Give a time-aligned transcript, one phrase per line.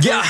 [0.00, 0.22] Ya.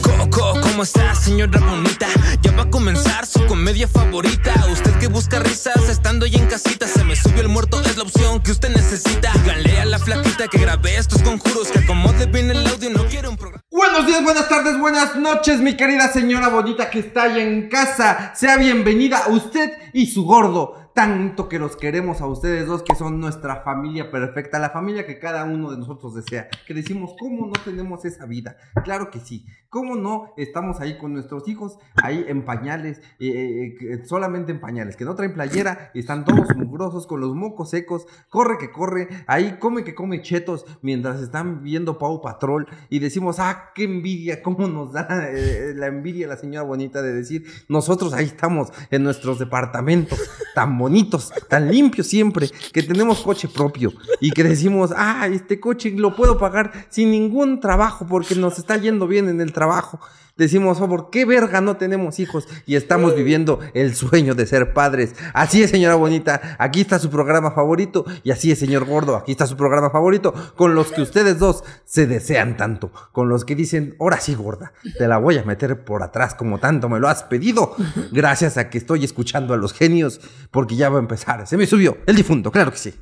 [0.00, 2.06] Coco, ¿cómo está, señora bonita?
[2.42, 4.52] Ya va a comenzar su comedia favorita.
[4.70, 6.86] Usted que busca risas estando ahí en casita.
[6.86, 9.32] Se me subió el muerto, es la opción que usted necesita.
[9.42, 11.70] Díganle a la flaquita que grabé estos conjuros.
[11.70, 13.62] Que acomode bien el audio, no quiero un programa.
[13.70, 18.32] Buenos días, buenas tardes, buenas noches, mi querida señora bonita que está ahí en casa.
[18.34, 20.83] Sea bienvenida usted y su gordo.
[20.94, 25.18] Tanto que los queremos a ustedes dos, que son nuestra familia perfecta, la familia que
[25.18, 26.48] cada uno de nosotros desea.
[26.68, 28.56] Que decimos, ¿cómo no tenemos esa vida?
[28.84, 29.44] Claro que sí.
[29.74, 34.94] ¿Cómo no estamos ahí con nuestros hijos, ahí en pañales, eh, eh, solamente en pañales,
[34.94, 39.56] que no traen playera, están todos mugrosos, con los mocos secos, corre que corre, ahí
[39.58, 44.68] come que come chetos, mientras están viendo Pau Patrol, y decimos, ah, qué envidia, cómo
[44.68, 49.40] nos da eh, la envidia la señora bonita de decir, nosotros ahí estamos en nuestros
[49.40, 50.20] departamentos,
[50.54, 55.90] tan bonitos, tan limpios siempre, que tenemos coche propio, y que decimos, ah, este coche
[55.90, 59.98] lo puedo pagar sin ningún trabajo, porque nos está yendo bien en el trabajo trabajo.
[60.36, 64.72] Decimos, oh, ¿por qué verga no tenemos hijos y estamos viviendo el sueño de ser
[64.72, 65.14] padres?
[65.32, 69.30] Así es, señora bonita, aquí está su programa favorito y así es, señor gordo, aquí
[69.30, 73.54] está su programa favorito con los que ustedes dos se desean tanto, con los que
[73.54, 77.08] dicen, ahora sí, gorda, te la voy a meter por atrás como tanto me lo
[77.08, 77.76] has pedido,
[78.10, 81.46] gracias a que estoy escuchando a los genios, porque ya va a empezar.
[81.46, 82.94] Se me subió el difunto, claro que sí.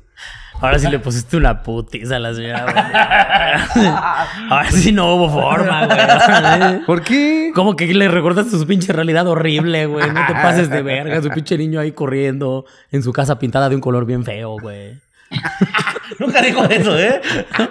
[0.61, 3.67] Ahora sí le pusiste una putiza a la señora.
[4.49, 6.85] Ahora sí no hubo forma, güey.
[6.85, 7.22] ¿Por qué?
[7.55, 10.07] Como que le recordaste su pinche realidad horrible, güey.
[10.11, 11.21] No te pases de verga.
[11.21, 14.99] Su pinche niño ahí corriendo en su casa pintada de un color bien feo, güey.
[16.19, 17.21] Nunca dijo eso, ¿eh?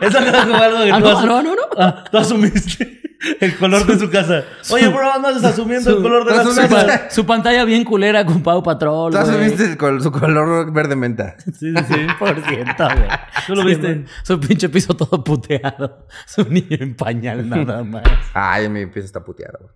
[0.01, 1.63] Eso no es como algo que Ah, tú, no, no, no.
[1.77, 3.02] Ah, tú asumiste
[3.41, 4.45] el color de su casa.
[4.71, 7.11] Oye, bro, andas asumiendo el color de la tú casa.
[7.11, 11.37] Su pantalla bien culera con Pau Patrol, Tú asumiste el col- su color verde menta.
[11.39, 12.07] Sí, sí, sí.
[12.19, 13.09] Por ciento, güey.
[13.47, 14.05] ¿Tú lo Sí, viste?
[14.23, 16.07] Su pinche piso todo puteado.
[16.27, 18.03] Su niño en pañal nada más.
[18.35, 19.73] Ay, mi pieza está puteado, güey.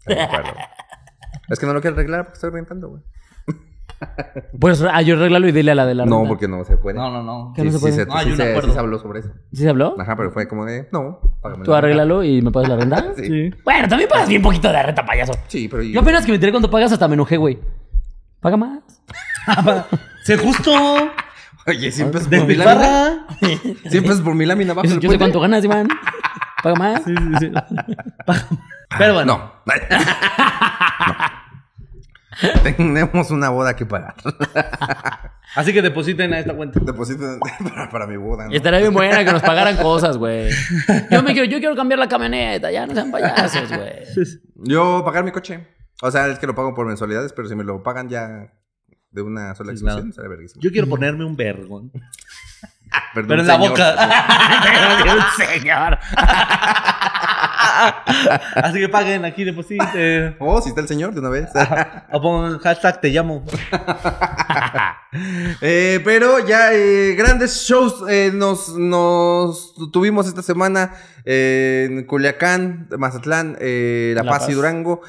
[0.00, 0.52] Estoy de acuerdo.
[1.48, 3.02] es que no lo quiero arreglar porque estoy rentando, güey.
[4.60, 6.96] Pues ah, yo arréglalo y dile a la de la No, porque no se puede.
[6.98, 7.52] No, no, no.
[7.56, 7.94] ¿Qué no se puede?
[7.94, 8.68] se, No, hay sí un se- acuerdo.
[8.68, 9.30] sí se habló sobre eso.
[9.52, 9.96] ¿Sí se habló?
[9.98, 13.04] Ajá, pero fue como de, no, págame Tú la arréglalo y me pagas la renta.
[13.16, 13.50] Sí.
[13.64, 15.32] Bueno, también pagas bien poquito de renta, payaso.
[15.48, 17.58] Sí, pero Yo apenas que me enteré cuando pagas hasta me enojé, güey.
[18.40, 18.80] Paga más.
[20.24, 20.70] Se justo.
[21.66, 23.26] Oye, siempre es por mi lámina.
[23.88, 25.88] Siempre es por mi lámina Yo, yo sé cuánto ganas, Iván.
[26.62, 27.02] Paga más.
[27.04, 27.52] Sí, sí, sí.
[28.98, 29.52] Pero bueno.
[29.64, 29.74] No.
[31.06, 31.43] No.
[32.62, 34.14] Tenemos una boda que pagar.
[35.54, 36.80] Así que depositen a esta cuenta.
[36.80, 38.46] Deposito para, para mi boda.
[38.46, 38.52] ¿no?
[38.52, 40.50] Y estaría bien buena que nos pagaran cosas, güey.
[41.10, 44.04] Yo me quiero, yo quiero cambiar la camioneta, ya no sean payasos, güey.
[44.56, 45.68] Yo pagar mi coche.
[46.02, 48.52] O sea, es que lo pago por mensualidades, pero si me lo pagan ya
[49.10, 50.12] de una sola Sí, exhibición, claro.
[50.12, 50.60] será verguísimo.
[50.60, 51.92] Yo quiero ponerme un vergón.
[53.14, 53.96] Perdón, Pero en la boca.
[55.36, 55.98] Señor.
[58.54, 60.36] Así que paguen aquí, depositen.
[60.40, 61.48] Oh, si está el señor de una vez.
[62.12, 63.44] O pongan hashtag te llamo.
[65.60, 70.92] Eh, pero ya eh, grandes shows eh, nos, nos tuvimos esta semana
[71.24, 74.52] en Culiacán, Mazatlán, La, La Paz, y.
[74.52, 75.02] Durango.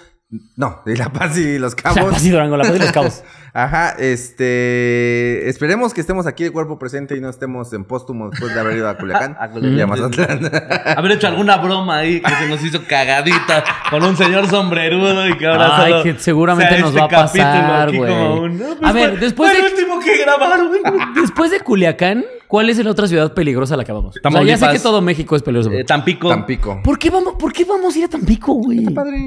[0.55, 2.13] No, de La Paz y Los La Cabos.
[2.13, 3.23] Paz y Durango, la Paz y los Cabos.
[3.57, 5.47] Ajá, este.
[5.49, 8.75] Esperemos que estemos aquí de cuerpo presente y no estemos en póstumo después de haber
[8.75, 9.77] ido a Culiacán A Culiacán.
[9.77, 10.51] y a Mazatlán.
[10.97, 15.38] Haber hecho alguna broma ahí que se nos hizo cagadita con un señor sombrerudo y
[15.38, 18.11] que ahora Ay, solo que seguramente sea nos este va a pasar, güey.
[18.13, 20.71] como un, "No, pues A ver, fue- después fue de- el último que grabaron.
[21.15, 24.17] Después de Culiacán, ¿cuál es la otra ciudad peligrosa a la que vamos?
[24.23, 25.71] O sea, ya sé que todo México es peligroso.
[25.71, 26.27] Eh, Tampico.
[26.29, 26.81] Tampico.
[26.83, 28.83] ¿Por qué vamos, por qué vamos a ir a Tampico, güey?
[28.94, 29.17] Padre.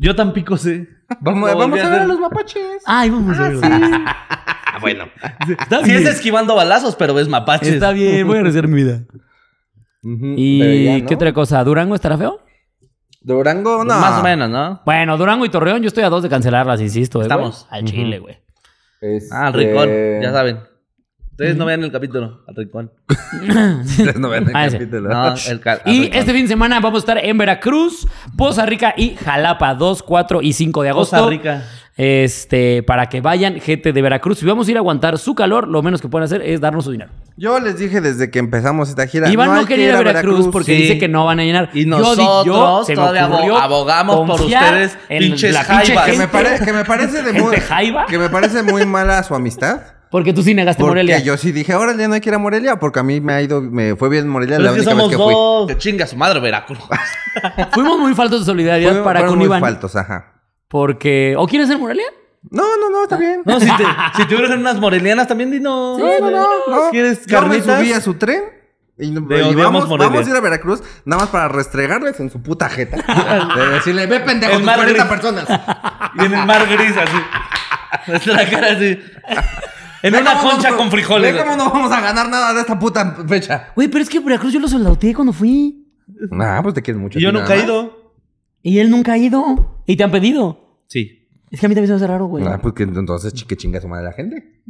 [0.00, 0.88] Yo Tampico sé.
[1.20, 2.62] Vamos, vamos a ver a los mapaches.
[2.86, 3.58] Ay, vamos a ver.
[3.62, 3.73] Ah,
[4.80, 5.04] bueno.
[5.48, 6.02] Está Sí bien.
[6.02, 7.68] es esquivando balazos, pero ves mapaches.
[7.68, 9.02] Está bien, voy a arriesgar mi vida.
[10.02, 11.06] ¿Y ya, ¿no?
[11.06, 11.62] qué otra cosa?
[11.64, 12.40] ¿Durango estará feo?
[13.22, 13.84] Durango, no.
[13.86, 14.82] Pues Más o menos, ¿no?
[14.84, 17.20] Bueno, Durango y Torreón, yo estoy a dos de cancelarlas, insisto.
[17.20, 17.66] eh, Estamos.
[17.70, 17.80] güey.
[17.80, 18.38] Al Chile, güey.
[19.00, 19.88] Este- Ah, al rincón,
[20.22, 20.60] ya saben.
[21.30, 22.92] Ustedes no vean el capítulo, al rincón.
[23.80, 25.08] Ustedes no ven el Ah, capítulo.
[25.08, 26.18] No, el ca- al Y rincón.
[26.18, 28.06] este fin de semana vamos a estar en Veracruz,
[28.36, 31.16] Poza Rica y Jalapa, 2, 4 y 5 de agosto.
[31.16, 31.64] Costa Rica.
[31.96, 34.38] Este, para que vayan, gente de Veracruz.
[34.38, 36.84] Si vamos a ir a aguantar su calor, lo menos que pueden hacer es darnos
[36.86, 37.12] su dinero.
[37.36, 39.30] Yo les dije desde que empezamos esta gira.
[39.30, 40.82] Iván no, que quería ir a Veracruz, porque sí.
[40.82, 41.70] dice que no van a llenar.
[41.72, 43.24] Y nosotros yo, se me todavía
[43.62, 45.94] abogamos por ustedes, en pinches la pinche.
[46.06, 47.54] Que me, pare- que me parece de muy.
[48.08, 49.80] Que me parece muy mala su amistad.
[50.10, 51.18] Porque tú sí negaste Porque Morelia.
[51.18, 53.42] yo sí dije, órale, no hay que ir a Morelia, porque a mí me ha
[53.42, 55.32] ido, me fue bien Morelia Pero la es que única somos vez que fui.
[55.34, 55.66] dos.
[55.68, 56.78] Que chinga su madre, Veracruz.
[57.72, 59.60] Fuimos muy faltos de solidaridad Fue- para con muy Iván.
[59.60, 60.33] faltos, ajá.
[60.68, 61.34] Porque.
[61.38, 62.04] ¿O quieres ser Morelia?
[62.50, 63.42] No, no, no, está bien.
[63.44, 63.84] No, si te,
[64.16, 65.98] si te hubieran unas morelianas también, di no.
[65.98, 66.90] no, no, no, no.
[66.90, 67.78] ¿Quieres Yo me carnitas?
[67.80, 68.42] subí a su tren
[68.98, 70.10] Y, y De odiamos vamos, Morelia.
[70.12, 72.96] vamos a ir a Veracruz nada más para restregarles en su puta jeta.
[73.56, 75.12] De decirle, ve pendejo, El tus mar 40 gris.
[75.12, 75.46] personas.
[76.16, 77.16] Y en el mar gris, así.
[78.06, 78.98] Nuestra cara así.
[80.02, 81.32] En Ve una cómo concha no- con frijoles.
[81.34, 83.68] Ve cómo no vamos a ganar nada de esta puta fecha.
[83.74, 85.88] Güey, pero es que Veracruz yo lo soldateé cuando fui.
[86.30, 87.18] Nah, pues te quieres mucho.
[87.18, 87.84] Y yo ti nunca he nada más.
[87.86, 88.12] ido.
[88.62, 89.73] Y él nunca ha ido.
[89.86, 90.80] Y te han pedido.
[90.88, 91.28] Sí.
[91.50, 92.44] Es que a mí también se me hace raro, güey.
[92.46, 94.62] Ah, pues que entonces que chinga su madre la gente.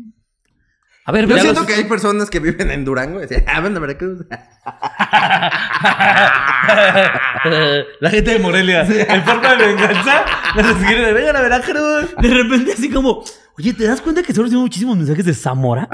[1.06, 3.60] A ver, Yo siento los- que hay personas que viven en Durango y dicen, ah,
[3.60, 4.24] ven a Veracruz.
[8.00, 10.24] La gente de Morelia, en forma de venganza,
[10.56, 12.14] nos quiere de vengan a Veracruz.
[12.20, 13.22] de repente así como,
[13.58, 15.88] oye, ¿te das cuenta que solo recibo muchísimos mensajes de Zamora?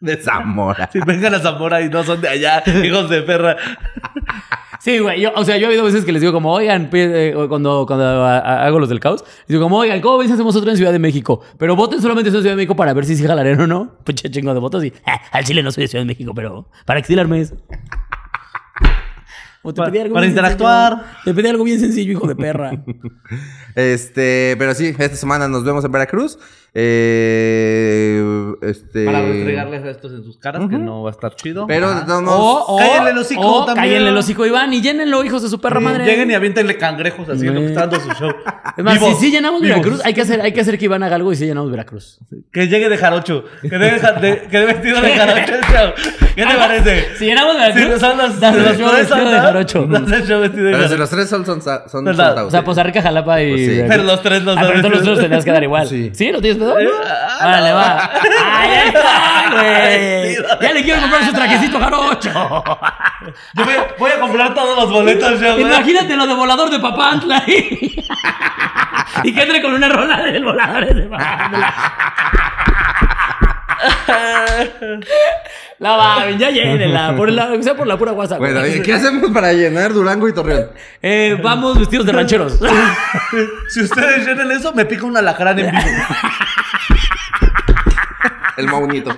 [0.00, 0.88] De Zamora.
[0.92, 3.56] Si vengan a Zamora y no son de allá, hijos de perra.
[4.88, 5.20] Sí, güey.
[5.20, 8.06] Yo, o sea, yo he habido veces que les digo como, oigan, eh, cuando, cuando
[8.06, 10.70] a- a- hago los del caos, les digo como, oigan, ¿cómo ven si hacemos otro
[10.70, 11.42] en Ciudad de México?
[11.58, 13.98] Pero voten solamente en Ciudad de México para ver si sí jalarán o no.
[14.04, 16.70] Pinche chingo de votos y, "Ah, al chile no soy de Ciudad de México, pero
[16.86, 17.52] para exilarme es.
[19.60, 20.92] O te Pa- pedí algo para interactuar.
[20.92, 21.20] sencillo.
[21.24, 22.70] Te pedí algo bien sencillo, hijo de perra.
[23.78, 26.36] Este, pero sí, esta semana nos vemos en Veracruz.
[26.74, 28.22] Eh,
[28.62, 29.04] este.
[29.04, 31.66] Para restregarles a estos en sus caras, que no va a estar chido.
[31.66, 32.04] Pero Ajá.
[32.06, 32.32] no, no.
[32.32, 33.86] O, o, Cállenle el hocico o también.
[33.86, 36.04] cállenle el hocico, Iván, y llénenlo, hijos de su perra Sí, madre.
[36.04, 38.32] Lleguen y aviéntenle cangrejos así lo que está dando su show.
[38.76, 39.78] Es más, Vivos, si sí llenamos vivos.
[39.78, 42.18] Veracruz, hay que, hacer, hay que hacer que Iván haga algo y sí llenamos Veracruz.
[42.52, 43.44] Que llegue de jarocho.
[43.62, 45.92] Que dé, de, que dé vestido de jarocho el show.
[46.34, 47.16] ¿Qué te parece?
[47.16, 49.86] Si llenamos Veracruz, son los, los show tres vestido de jarocho.
[49.86, 52.62] De Pero si los tres son, son, son, son O sea.
[52.62, 53.67] Poza Rica, Jalapa y.
[53.76, 53.84] Sí.
[53.88, 55.86] Pero los tres los Ah, pero los tenías que dar igual.
[55.88, 56.10] Sí.
[56.14, 56.30] Sí.
[56.32, 56.74] ¿Lo tienes pedo?
[57.06, 58.10] Ah, Órale, va.
[58.54, 60.36] ¡Ay, ahí está, güey!
[60.60, 62.64] Ya le quiero comprar su trajecito jarocho.
[63.54, 65.58] Yo voy, a- voy a comprar todos los boletos, show.
[65.58, 67.42] Imagínate lo de volador de Papantla.
[67.46, 68.04] Y,
[69.24, 71.74] y que entre con una rola del volador de Papantla.
[75.78, 77.14] La va, ya llénenla.
[77.16, 78.38] Por la, o sea, por la pura WhatsApp.
[78.38, 80.70] Bueno, ¿y ¿qué hacemos para llenar Durango y Torreón?
[81.00, 82.58] Eh, vamos vestidos de rancheros.
[83.68, 85.86] Si ustedes llenan eso, me pica un alacrán en vivo.
[88.56, 89.16] El maunito.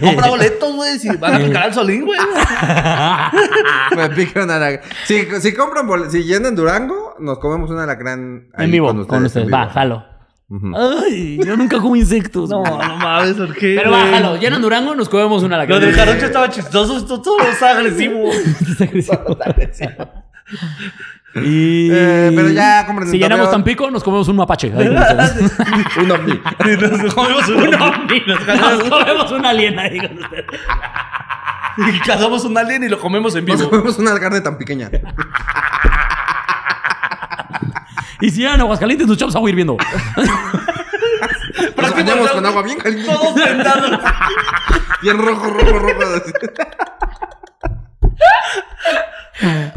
[0.00, 0.98] Compra boletos, güey.
[0.98, 2.18] Si van a picar al solín, güey.
[3.96, 4.90] Me pica una alacrán.
[5.04, 8.98] Si, si compran bol- si llenan Durango, nos comemos un alacrán ahí en vivo, con
[9.00, 9.16] ustedes.
[9.18, 9.46] con ustedes.
[9.46, 9.72] en Va, vivo.
[9.72, 10.04] jalo.
[10.48, 10.72] Ujú.
[10.76, 12.50] Ay, yo nunca como insectos.
[12.50, 13.74] No, no mames, ¿por qué?
[13.78, 14.02] Pero güey?
[14.02, 17.70] bájalo, llenan Durango, nos comemos una la Lo del jarocho estaba chistoso, esto todo está
[17.70, 18.28] agresivo.
[21.34, 21.88] Y...
[21.90, 23.62] Eh, pero ya compren Si en llenamos Torreón.
[23.64, 24.70] Tampico, nos comemos un mapache.
[24.76, 24.88] Ahí.
[26.02, 26.40] Un ovni.
[27.02, 28.22] Nos comimos un un ovni.
[28.26, 30.44] Nos comemos un alien ahí con ustedes.
[31.78, 33.70] Y cazamos un alien y lo comemos en Nos vivo.
[33.70, 34.90] comemos una carne tan pequeña.
[38.20, 39.78] Y si llegan a Aguascalientes, nos echamos agua hirviendo.
[41.76, 43.10] Nos bañamos con agua bien caliente.
[43.10, 44.00] Todos sentados.
[45.00, 46.00] Bien rojo, rojo, rojo.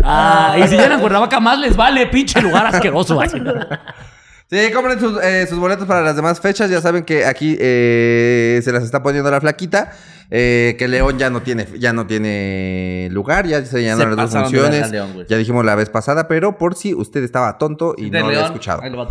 [0.04, 3.20] Ah, y si llegan a Cuernavaca, más les vale, pinche lugar asqueroso.
[3.20, 3.42] así.
[4.50, 6.70] Sí, compren sus, eh, sus boletos para las demás fechas.
[6.70, 9.92] Ya saben que aquí eh, se las está poniendo la flaquita.
[10.32, 14.44] Eh, que León ya no tiene, ya no tiene lugar, ya se llenaron las dos
[14.44, 14.92] funciones.
[14.92, 18.26] León, ya dijimos la vez pasada, pero por si usted estaba tonto y no lo
[18.28, 18.82] había escuchado.
[18.82, 19.10] Ahí va.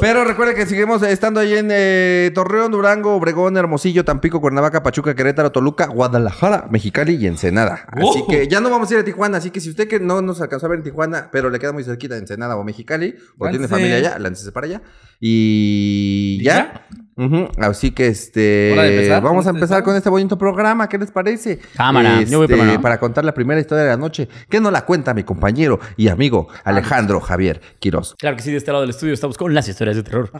[0.00, 5.14] Pero recuerde que seguimos estando ahí en eh, Torreón, Durango, Obregón, Hermosillo, Tampico, Cuernavaca, Pachuca,
[5.14, 7.86] Querétaro, Toluca, Guadalajara, Mexicali y Ensenada.
[7.88, 8.26] Así ¡Oh!
[8.26, 9.38] que ya no vamos a ir a Tijuana.
[9.38, 11.72] Así que si usted que no nos alcanzó a ver en Tijuana, pero le queda
[11.72, 14.82] muy cerquita de Ensenada o Mexicali, o tiene familia allá, láncese para allá.
[15.20, 16.54] Y ¿Y ya.
[16.54, 16.82] ya?
[17.18, 20.86] Ujú, Así que este ¿Hora de empezar vamos a empezar con este bonito programa.
[20.86, 21.58] ¿Qué les parece?
[21.74, 22.80] Cámara, yo voy Este, primero.
[22.82, 26.08] Para contar la primera historia de la noche, que nos la cuenta mi compañero y
[26.08, 28.14] amigo Alejandro Javier Quiroz.
[28.18, 30.30] Claro que sí, de este lado del estudio estamos con las historias de terror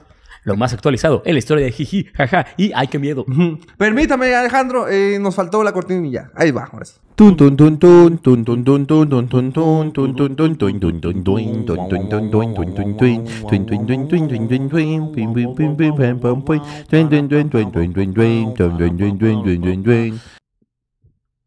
[0.47, 3.26] lo más actualizado en la historia de jiji, jaja y ay, qué miedo.
[3.76, 4.87] Permítame, Alejandro,
[5.21, 6.31] nos faltó la cortinilla.
[6.37, 6.95] Ahí va, ahora sí.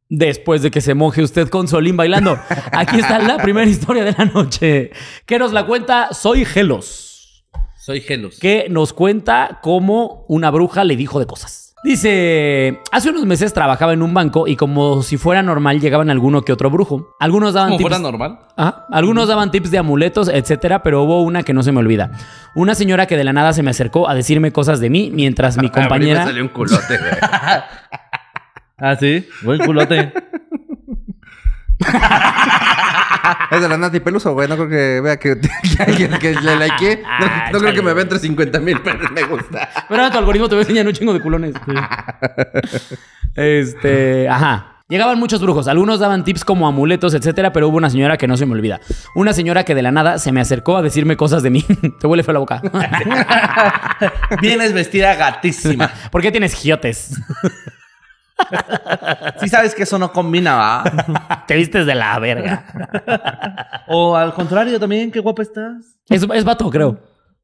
[0.09, 2.37] Después de que se moje usted con Solín bailando,
[2.71, 4.91] aquí está la primera historia de la noche.
[5.25, 7.08] Que nos la cuenta Soy Gelos.
[7.79, 8.39] Soy Gelos.
[8.39, 11.67] Que nos cuenta cómo una bruja le dijo de cosas.
[11.81, 16.41] Dice, hace unos meses trabajaba en un banco y como si fuera normal llegaban alguno
[16.41, 17.15] que otro brujo.
[17.21, 17.89] Algunos daban Como tips.
[17.89, 18.39] fuera normal.
[18.57, 18.85] Ajá.
[18.91, 22.11] Algunos daban tips de amuletos, etcétera, pero hubo una que no se me olvida.
[22.53, 25.55] Una señora que de la nada se me acercó a decirme cosas de mí mientras
[25.57, 26.25] mi A mí me compañera.
[26.25, 27.11] salió un culote, güey.
[28.81, 29.27] Ah, sí.
[29.43, 30.13] Buen culote.
[33.51, 34.47] Es de la Nati Peluso, güey.
[34.47, 35.39] No creo que vea que,
[35.77, 37.03] que alguien que le likeé.
[37.03, 39.69] No, no creo que me vea entre 50 mil, pero me gusta.
[39.87, 41.53] Pero ahora tu algoritmo te va a enseñar un chingo de culones.
[43.35, 44.83] Este, ajá.
[44.89, 48.35] Llegaban muchos brujos, algunos daban tips como amuletos, etcétera, pero hubo una señora que no
[48.35, 48.81] se me olvida.
[49.13, 51.63] Una señora que de la nada se me acercó a decirme cosas de mí.
[51.99, 52.61] Te huele feo la boca.
[54.41, 55.91] Vienes vestida gatísima.
[56.11, 57.21] ¿Por qué tienes giotes?
[59.39, 61.43] Sí sabes que eso no combina, ¿va?
[61.47, 63.83] Te vistes de la verga.
[63.87, 65.97] O al contrario también, qué guapa estás.
[66.09, 66.99] Es, es vato, creo.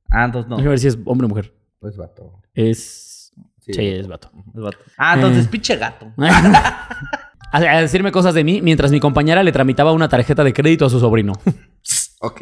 [0.09, 0.55] Ah, entonces no.
[0.57, 1.53] Déjame ver si es hombre o mujer.
[1.79, 2.41] Pues vato.
[2.53, 3.31] Es.
[3.61, 3.87] Sí, Sí.
[3.87, 4.31] es vato.
[4.55, 4.77] Es vato.
[4.97, 5.49] Ah, entonces Eh.
[5.51, 6.11] pinche gato.
[6.17, 10.85] a, a decirme cosas de mí mientras mi compañera le tramitaba una tarjeta de crédito
[10.85, 11.33] a su sobrino.
[12.25, 12.41] Ok.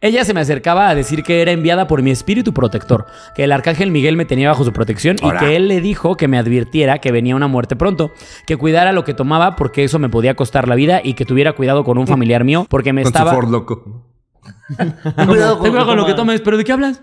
[0.00, 3.52] Ella se me acercaba a decir que era enviada por mi espíritu protector, que el
[3.52, 6.98] arcángel Miguel me tenía bajo su protección y que él le dijo que me advirtiera
[6.98, 8.10] que venía una muerte pronto,
[8.46, 11.52] que cuidara lo que tomaba porque eso me podía costar la vida y que tuviera
[11.52, 13.30] cuidado con un familiar mío porque me Con estaba...
[13.30, 14.08] su Ford loco.
[14.76, 14.94] Ten
[15.26, 17.02] cuidado con, lo que tomes, pero ¿de qué hablas?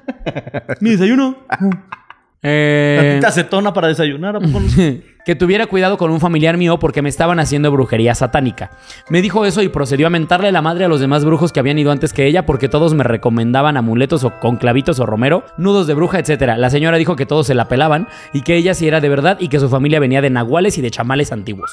[0.82, 1.38] Mi desayuno.
[2.42, 4.38] Eh, Tantita acetona para desayunar.
[4.38, 4.68] ¿a poco no?
[5.26, 8.72] que tuviera cuidado con un familiar mío porque me estaban haciendo brujería satánica.
[9.10, 11.78] Me dijo eso y procedió a mentarle la madre a los demás brujos que habían
[11.78, 15.86] ido antes que ella porque todos me recomendaban amuletos o con clavitos o romero, nudos
[15.86, 16.54] de bruja, etc.
[16.58, 19.38] La señora dijo que todos se la pelaban y que ella sí era de verdad
[19.40, 21.72] y que su familia venía de nahuales y de chamales antiguos.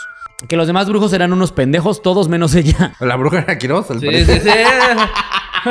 [0.48, 2.92] Que los demás brujos eran unos pendejos, todos menos ella.
[3.00, 4.40] La bruja era Quiroz, al Sí, parecer.
[4.42, 5.70] sí, sí.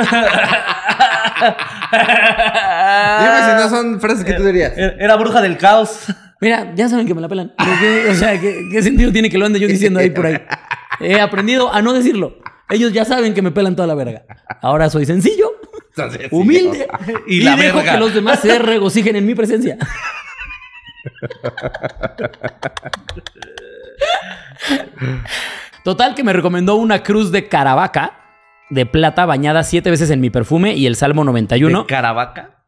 [3.20, 4.72] Dime si no son frases que tú dirías.
[4.76, 6.06] Era bruja del caos.
[6.40, 7.54] Mira, ya saben que me la pelan.
[7.56, 10.26] ¿Pero qué- o sea, ¿qué, qué sentido tiene que lo ande yo diciendo ahí por
[10.26, 10.36] ahí?
[11.00, 12.38] He aprendido a no decirlo.
[12.68, 14.22] Ellos ya saben que me pelan toda la verga.
[14.60, 15.52] Ahora soy sencillo,
[15.90, 16.88] Entonces, humilde
[17.26, 17.92] Y y, la dejo verga.
[17.92, 19.78] que los demás se regocijen en mi presencia.
[25.84, 28.25] Total que me recomendó una cruz de caravaca
[28.70, 31.80] de plata bañada siete veces en mi perfume y el Salmo 91.
[31.80, 32.64] ¿De Caravaca?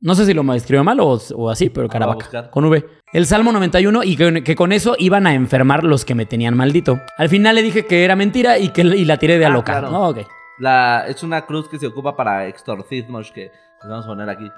[0.00, 2.50] No sé si lo escribió mal o, o así, pero Ah, Caravaca.
[2.50, 2.84] Con V.
[3.12, 6.56] El Salmo 91 y que, que con eso iban a enfermar los que me tenían
[6.56, 7.00] maldito.
[7.18, 9.62] Al final le dije que era mentira y que y la tiré de a Ah,
[9.64, 10.14] claro.
[10.58, 14.48] La, es una cruz que se ocupa para exorcismos que les vamos a poner aquí.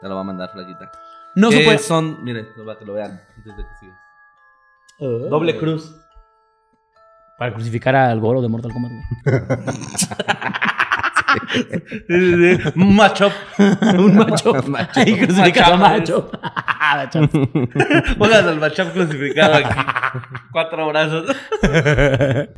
[0.00, 0.90] Te lo va a mandar, flaquita.
[1.34, 1.78] No se puede.
[1.78, 3.98] son, miren, para que lo vean antes de que sigas.
[4.98, 5.28] Oh.
[5.28, 5.94] Doble cruz.
[7.38, 8.90] Para crucificar al goro de Mortal Kombat.
[8.92, 9.04] güey.
[12.74, 13.30] Un macho.
[13.98, 14.52] Un macho.
[14.94, 16.30] Ahí crucificas a macho.
[16.96, 17.28] Macho.
[18.18, 19.68] Pongan al macho crucificado aquí.
[20.52, 21.26] Cuatro brazos.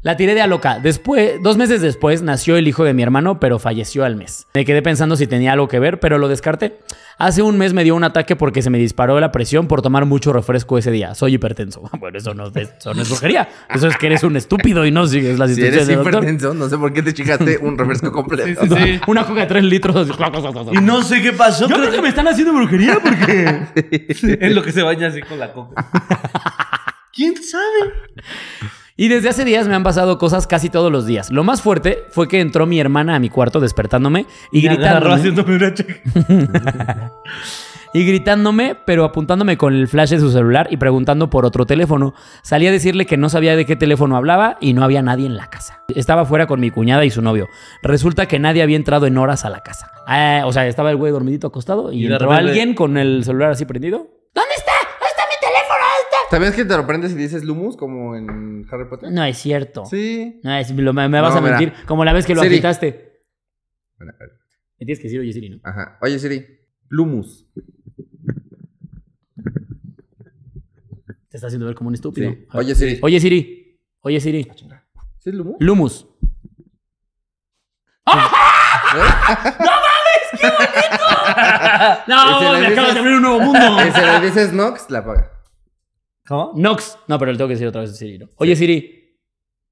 [0.03, 0.79] La tiré de a loca.
[0.79, 4.47] Después, dos meses después, nació el hijo de mi hermano, pero falleció al mes.
[4.55, 6.79] Me quedé pensando si tenía algo que ver, pero lo descarté.
[7.21, 10.07] Hace un mes me dio un ataque porque se me disparó la presión por tomar
[10.07, 11.15] mucho refresco ese día.
[11.15, 11.83] Soy hipertenso.
[12.01, 13.47] Bueno, eso no, es- eso no es brujería.
[13.73, 16.15] Eso es que eres un estúpido y no sigues las Si eres del doctor.
[16.15, 18.63] hipertenso, no sé por qué te chingaste un refresco completo.
[18.63, 19.01] Sí, sí, sí.
[19.07, 20.09] Una coca de tres litros.
[20.73, 21.69] Y no sé qué pasó.
[21.69, 23.61] Yo creo que me están haciendo brujería porque...
[24.41, 25.87] Es lo que se baña así con la coca.
[27.13, 27.93] ¿Quién sabe?
[29.01, 31.31] Y desde hace días me han pasado cosas casi todos los días.
[31.31, 35.57] Lo más fuerte fue que entró mi hermana a mi cuarto despertándome y gritándome, haciéndome
[35.57, 36.03] una checa.
[37.95, 42.13] y gritándome, pero apuntándome con el flash de su celular y preguntando por otro teléfono.
[42.43, 45.39] Salí a decirle que no sabía de qué teléfono hablaba y no había nadie en
[45.39, 45.83] la casa.
[45.95, 47.49] Estaba fuera con mi cuñada y su novio.
[47.83, 49.91] Resulta que nadie había entrado en horas a la casa.
[50.07, 53.53] Ah, o sea, estaba el güey dormidito acostado y, entró repente- alguien con el celular
[53.53, 54.09] así prendido.
[54.35, 54.70] ¿Dónde está
[56.31, 59.11] ¿Sabías que te sorprendes si dices Lumus como en Harry Potter?
[59.11, 59.85] No es cierto.
[59.87, 60.41] Sí.
[60.45, 61.59] No, es- lo- me, me vas No, a mira.
[61.59, 61.87] mentir.
[61.87, 62.55] Como la vez que lo Siri.
[62.55, 63.25] agitaste.
[63.99, 64.31] Bueno, a ver.
[64.79, 65.59] Me tienes que decir, oye, Siri, ¿no?
[65.65, 65.99] Ajá.
[66.01, 66.47] Oye, Siri.
[66.89, 67.47] Lumus.
[71.29, 72.31] Te está haciendo ver como un estúpido.
[72.31, 72.47] Sí.
[72.55, 72.99] Oye, Siri.
[73.03, 73.81] Oye, Siri.
[74.01, 74.49] Oye, Siri.
[75.19, 75.57] ¿Sí es Lumus?
[75.61, 76.07] Lumus.
[82.07, 83.61] No, Y si le me acabas de abrir un nuevo mundo.
[83.87, 85.31] Y si le dices Nox, la apaga.
[86.31, 86.53] ¿Cómo?
[86.55, 86.97] Nox.
[87.09, 88.29] No, pero le tengo que decir otra vez a Siri, ¿no?
[88.37, 89.19] Oye, Siri.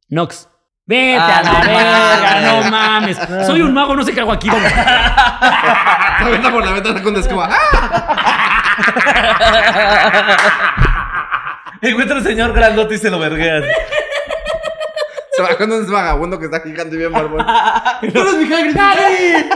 [0.08, 0.48] Nox.
[0.84, 3.16] Vete Ah, a la no verga, mames.
[3.16, 3.46] no mames.
[3.46, 4.50] Soy un mago, no sé qué hago aquí.
[4.50, 4.56] Se
[6.24, 7.14] avienta por la ventana con.
[7.48, 7.58] ¡Ah!
[11.80, 13.62] Encuentra al señor grandote y se lo vergueas.
[15.36, 17.46] Se va con un vagabundo que está gigante y bien barbón.
[18.00, 19.46] ¡Tú eres mi Hagrid!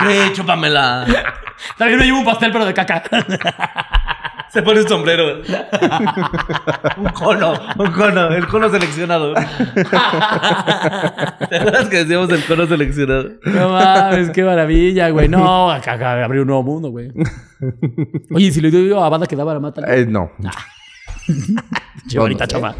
[0.00, 1.06] Sí, chúpamela.
[1.78, 3.02] También me llevo un pastel, pero de caca.
[4.50, 5.42] Se pone un sombrero.
[6.96, 9.34] un cono, un cono, el cono seleccionado.
[11.50, 13.30] ¿Te acuerdas que decíamos el cono seleccionado?
[13.44, 15.28] No mames, qué maravilla, güey.
[15.28, 17.10] No, acá, acá abrí un nuevo mundo, güey.
[18.34, 19.82] Oye, si le digo a banda que daba la mata.
[19.94, 20.30] Eh, no.
[22.06, 22.56] Chivarita no sé.
[22.56, 22.74] chafa.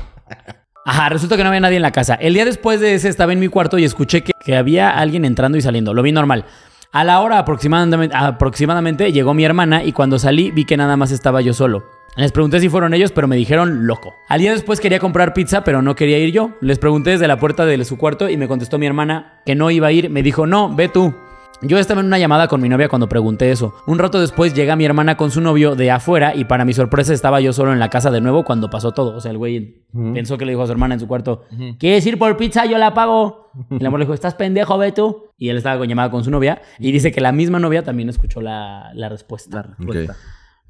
[0.86, 2.14] Ajá, resulta que no había nadie en la casa.
[2.14, 5.24] El día después de ese estaba en mi cuarto y escuché que, que había alguien
[5.24, 5.92] entrando y saliendo.
[5.92, 6.44] Lo vi normal.
[6.92, 11.40] A la hora aproximadamente, llegó mi hermana y cuando salí vi que nada más estaba
[11.40, 11.84] yo solo.
[12.16, 14.14] Les pregunté si fueron ellos, pero me dijeron loco.
[14.28, 16.52] Al día después quería comprar pizza, pero no quería ir yo.
[16.62, 19.70] Les pregunté desde la puerta de su cuarto y me contestó mi hermana que no
[19.70, 20.08] iba a ir.
[20.08, 21.14] Me dijo, no, ve tú.
[21.62, 23.74] Yo estaba en una llamada con mi novia cuando pregunté eso.
[23.86, 27.14] Un rato después llega mi hermana con su novio de afuera y para mi sorpresa
[27.14, 29.16] estaba yo solo en la casa de nuevo cuando pasó todo.
[29.16, 29.82] O sea, el güey
[30.12, 31.44] pensó que le dijo a su hermana en su cuarto,
[31.78, 32.66] ¿quieres ir por pizza?
[32.66, 33.50] Yo la pago.
[33.70, 35.30] Y el amor le dijo, ¿estás pendejo, ve tú?
[35.38, 38.08] Y él estaba con llamada con su novia y dice que la misma novia también
[38.10, 39.76] escuchó la, la respuesta.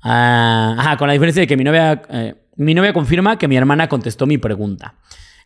[0.02, 3.56] Ah, ajá, con la diferencia de que mi novia, eh, mi novia confirma que mi
[3.56, 4.94] hermana contestó mi pregunta.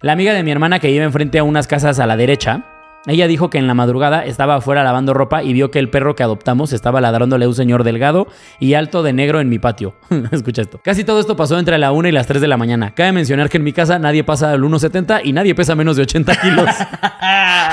[0.02, 2.64] La amiga de mi hermana que vive enfrente a unas casas a la derecha,
[3.07, 6.14] ella dijo que en la madrugada estaba afuera lavando ropa y vio que el perro
[6.14, 8.26] que adoptamos estaba ladrándole a un señor delgado
[8.59, 9.95] y alto de negro en mi patio.
[10.30, 10.80] Escucha esto.
[10.85, 12.95] Casi todo esto pasó entre la 1 y las 3 de la mañana.
[12.95, 16.02] Cabe mencionar que en mi casa nadie pasa al 1.70 y nadie pesa menos de
[16.02, 16.69] 80 kilos.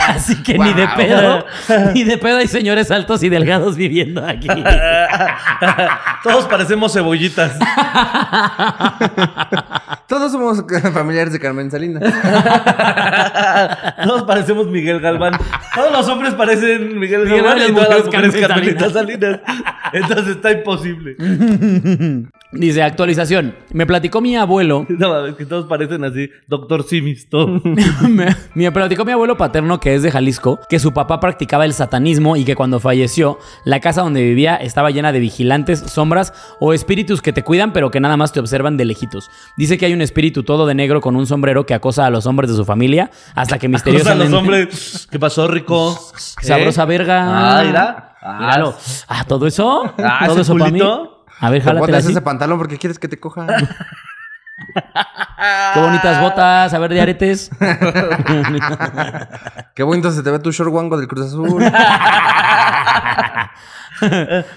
[0.07, 1.45] Así que ni de pedo,
[1.93, 4.47] ni de pedo hay señores altos y delgados viviendo aquí.
[6.23, 7.59] Todos parecemos cebollitas.
[10.07, 12.01] Todos somos familiares de Carmen Salinas.
[14.05, 15.16] Todos parecemos Miguel Galván.
[15.75, 19.39] Todos los hombres parecen Miguel Miguel Galván y todas las mujeres Carmelitas Salinas.
[19.93, 21.15] Entonces está imposible.
[22.53, 23.55] Dice actualización.
[23.73, 26.29] Me platicó mi abuelo No, mames, que todos parecen así.
[26.47, 27.61] Doctor Simis, todos.
[28.09, 31.73] me, me platicó mi abuelo paterno, que es de Jalisco, que su papá practicaba el
[31.73, 36.73] satanismo y que cuando falleció, la casa donde vivía estaba llena de vigilantes, sombras o
[36.73, 39.29] espíritus que te cuidan, pero que nada más te observan de lejitos.
[39.57, 42.25] Dice que hay un espíritu todo de negro con un sombrero que acosa a los
[42.27, 44.29] hombres de su familia hasta que Cosa a misteriosamente.
[44.31, 45.06] los hombres.
[45.09, 45.97] ¿Qué pasó, rico?
[46.17, 46.85] Sabrosa ¿Eh?
[46.85, 47.59] verga.
[47.59, 48.13] Ah, mira.
[48.21, 48.75] Ah, Míralo.
[49.07, 49.93] Ah, todo eso.
[50.03, 50.81] Ah, todo eso para mí.
[51.39, 52.11] A ver, Te jálatela pones así.
[52.11, 53.45] ese pantalón porque quieres que te coja.
[55.73, 56.73] Qué bonitas botas.
[56.73, 57.49] A ver, de aretes.
[59.75, 61.63] Qué bonito se te ve tu short wango del Cruz Azul.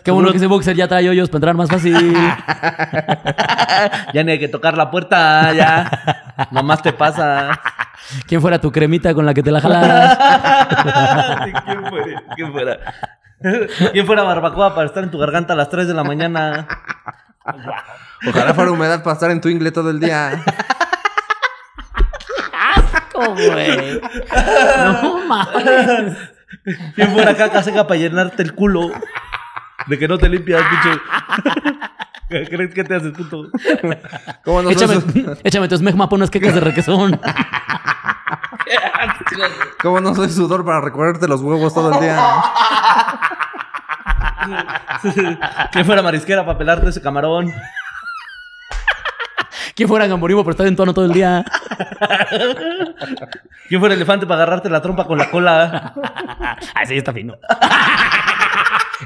[0.03, 2.15] Qué bueno que ese boxer ya trae hoyos para entrar más fácil.
[4.15, 6.49] Ya ni hay que tocar la puerta, ya.
[6.51, 7.61] Nomás te pasa.
[8.27, 10.19] ¿Quién fuera tu cremita con la que te la jalas?
[11.65, 12.23] ¿Quién fuera?
[12.37, 12.79] ¿Quién fuera?
[13.93, 16.67] ¿Quién fuera barbacoa para estar en tu garganta a las 3 de la mañana?
[18.29, 20.45] Ojalá fuera humedad para estar en tu ingle todo el día.
[22.75, 24.01] ¡Asco, güey!
[25.03, 26.19] No mames.
[26.95, 28.91] ¿Quién fuera caca seca para llenarte el culo?
[29.87, 31.01] De que no te limpias, pinche.
[32.31, 33.49] ¿Qué crees que te haces, puto?
[34.45, 37.21] ¿Cómo no, Échame, soy su- échame tu esmegma para unas quecas de requesón.
[39.83, 42.17] cómo no soy sudor para recorrerte los huevos todo el día?
[45.73, 47.53] ¿Quién fuera marisquera para pelarte ese camarón?
[49.75, 51.45] ¿Quién fuera gamborismo por estar en tono todo el día?
[53.69, 55.93] ¿Quién fuera elefante para agarrarte la trompa con la cola?
[56.75, 57.35] Ah, sí, está fino.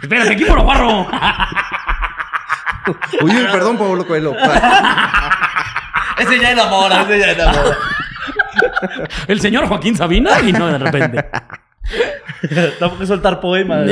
[0.02, 1.06] Espérate, aquí por barro.
[3.22, 4.34] Uy, perdón, Pablo Coelho.
[6.18, 7.76] Ese ya enamora, ese ya enamora.
[9.26, 11.24] El señor Joaquín Sabina y no de repente.
[12.78, 13.86] Tampoco que soltar poemas.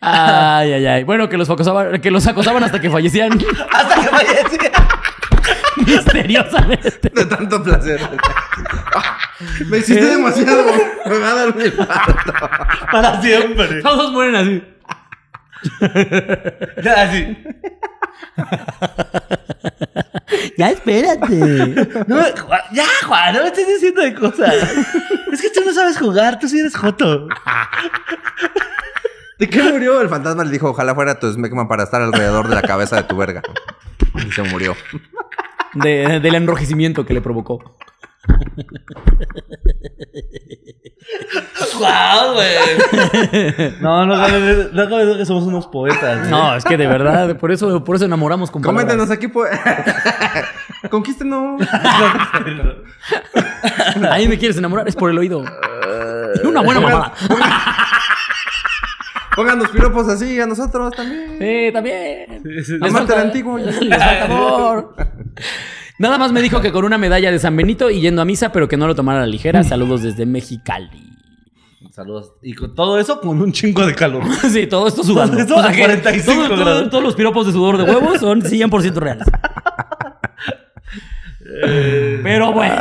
[0.00, 1.04] Ay, ay, ay.
[1.04, 3.32] Bueno, que los acosaban, que los acosaban hasta que fallecían
[3.72, 4.70] Hasta que fallecía.
[5.86, 7.10] misteriosamente.
[7.14, 8.00] De tanto placer.
[9.66, 10.64] Me hiciste demasiado.
[11.06, 11.54] Me va a dar.
[12.90, 13.82] Para siempre.
[13.82, 14.62] Todos mueren así.
[16.82, 17.36] Ya, así.
[20.56, 21.34] Ya espérate.
[22.06, 24.54] No, Juan- ya, Juan, no me estés diciendo de cosas.
[25.32, 27.28] Es que tú no sabes jugar, tú sí eres joto.
[29.38, 30.00] ¿De qué murió?
[30.00, 33.02] El fantasma le dijo, ojalá fuera tu smegma para estar alrededor de la cabeza de
[33.04, 33.42] tu verga.
[34.26, 34.76] Y se murió.
[35.74, 37.76] De- del enrojecimiento que le provocó.
[41.78, 43.70] ¡Guau, güey!
[43.80, 46.18] No, no no cabe duda que somos unos poetas.
[46.18, 46.30] güey.
[46.30, 48.84] No, es que de verdad, por eso, por eso enamoramos con palabras.
[48.84, 49.50] Coméntenos aquí, pues.
[50.90, 51.60] Conquístenos.
[54.10, 55.44] Ahí me quieres enamorar, es por el oído.
[56.44, 57.12] Una buena mamada.
[59.36, 61.38] Pónganos piropos así a nosotros también.
[61.38, 62.42] Sí, también.
[62.42, 62.72] Sí, sí.
[62.78, 63.58] Les Amante falta- el antiguo.
[63.58, 64.94] Les falta amor.
[66.00, 68.52] Nada más me dijo que con una medalla de San Benito y yendo a misa,
[68.52, 69.62] pero que no lo tomara a la ligera.
[69.62, 70.88] Saludos desde Mexicali.
[71.92, 72.32] Saludos.
[72.42, 74.22] Y con todo eso con un chingo de calor.
[74.50, 75.36] Sí, todo esto sudando.
[75.46, 76.90] Todo esto a que 45 todo- todo- grados.
[76.90, 79.26] todos los piropos de sudor de huevos son 100% reales.
[82.22, 82.76] Pero bueno.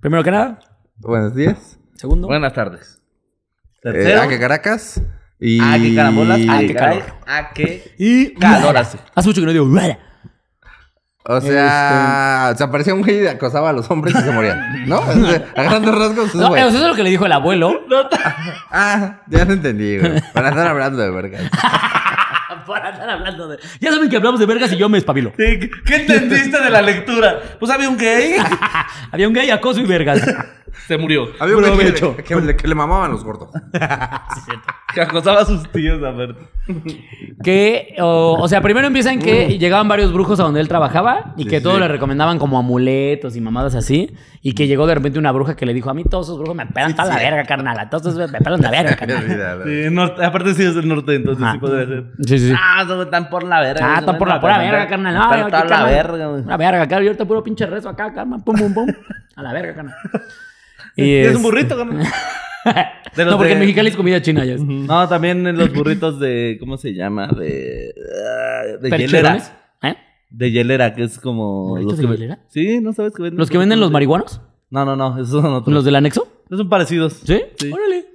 [0.00, 0.58] Primero que nada.
[0.98, 1.78] Buenos días.
[1.94, 2.26] Segundo.
[2.26, 3.00] Buenas tardes.
[3.76, 4.22] Eh, Tercero.
[4.22, 5.02] a que Caracas.
[5.40, 5.58] Y...
[5.60, 6.38] Ah, qué carambolas.
[6.38, 7.02] Qué qué calor.
[7.24, 7.46] calor.
[7.54, 8.98] Qué Y calor hace.
[9.14, 9.66] Hace mucho que no digo.
[11.26, 14.86] O sea, se aparecía un güey y acosaba a los hombres y se morían.
[14.86, 14.98] ¿No?
[15.08, 17.80] O sea, a grandes rasgos, eso, No, eso es lo que le dijo el abuelo.
[18.76, 20.20] Ah, ya lo entendí, güey.
[20.32, 21.42] Para estar hablando de vergas.
[22.66, 23.58] Para estar hablando de.
[23.80, 25.32] Ya saben que hablamos de vergas y yo me espabilo.
[25.36, 27.40] Sí, ¿Qué qué entendiste de la lectura?
[27.60, 28.36] Pues había un gay.
[29.12, 30.22] Había un gay, acoso y vergas.
[30.86, 31.28] Se murió.
[31.40, 33.50] Había un güey que, le- que le- que le mamaban los gordos.
[34.94, 36.36] Que acosaba a sus tíos a ver.
[37.42, 41.34] Que, o, o sea, primero empieza en que llegaban varios brujos a donde él trabajaba
[41.36, 41.64] y Sí, que sí.
[41.64, 44.14] todos le recomendaban como amuletos y mamadas así.
[44.40, 46.54] Y que llegó de repente una bruja que le dijo: A mí todos esos brujos
[46.54, 47.76] me pelan toda la verga, carnal.
[47.76, 49.24] A todos esos me pelan la verga, carnal.
[49.64, 51.54] Sí, norte- aparte sí es del norte, entonces Ajá.
[51.54, 52.04] sí podría ser.
[52.24, 52.54] Sí, sí, sí.
[52.56, 53.96] Ah, esos están por la verga.
[53.96, 55.12] Ah, está por la pura verga, carnal.
[55.14, 55.86] No, Están yo, aquí, la carnal.
[55.92, 56.44] verga, güey.
[56.44, 57.02] La verga, carnal.
[57.02, 58.44] Yo ahorita puro pinche rezo acá, carnal.
[58.44, 58.86] Pum, pum, pum.
[59.34, 59.94] A la verga, carnal.
[60.96, 62.06] Y es es- un burrito, carnal.
[63.14, 64.54] De No, porque de- en Mexicali es comida china ya.
[64.54, 64.62] es.
[64.62, 66.56] No, también en los burritos de.
[66.58, 67.28] ¿Cómo se llama?
[67.28, 67.94] De.
[68.26, 69.38] ah, De hielera.
[69.82, 69.94] ¿Eh?
[70.30, 71.68] De hielera, que es como.
[71.68, 72.38] ¿Burritos los de hielera?
[72.48, 73.38] Sí, ¿no sabes que venden?
[73.38, 74.40] ¿Los que venden los marihuanos?
[74.70, 75.72] No, no, no, esos son otros.
[75.72, 76.26] ¿Los del anexo?
[76.46, 77.20] Esos son parecidos.
[77.24, 77.40] ¿Sí?
[77.58, 77.70] Sí.
[77.70, 78.06] Órale.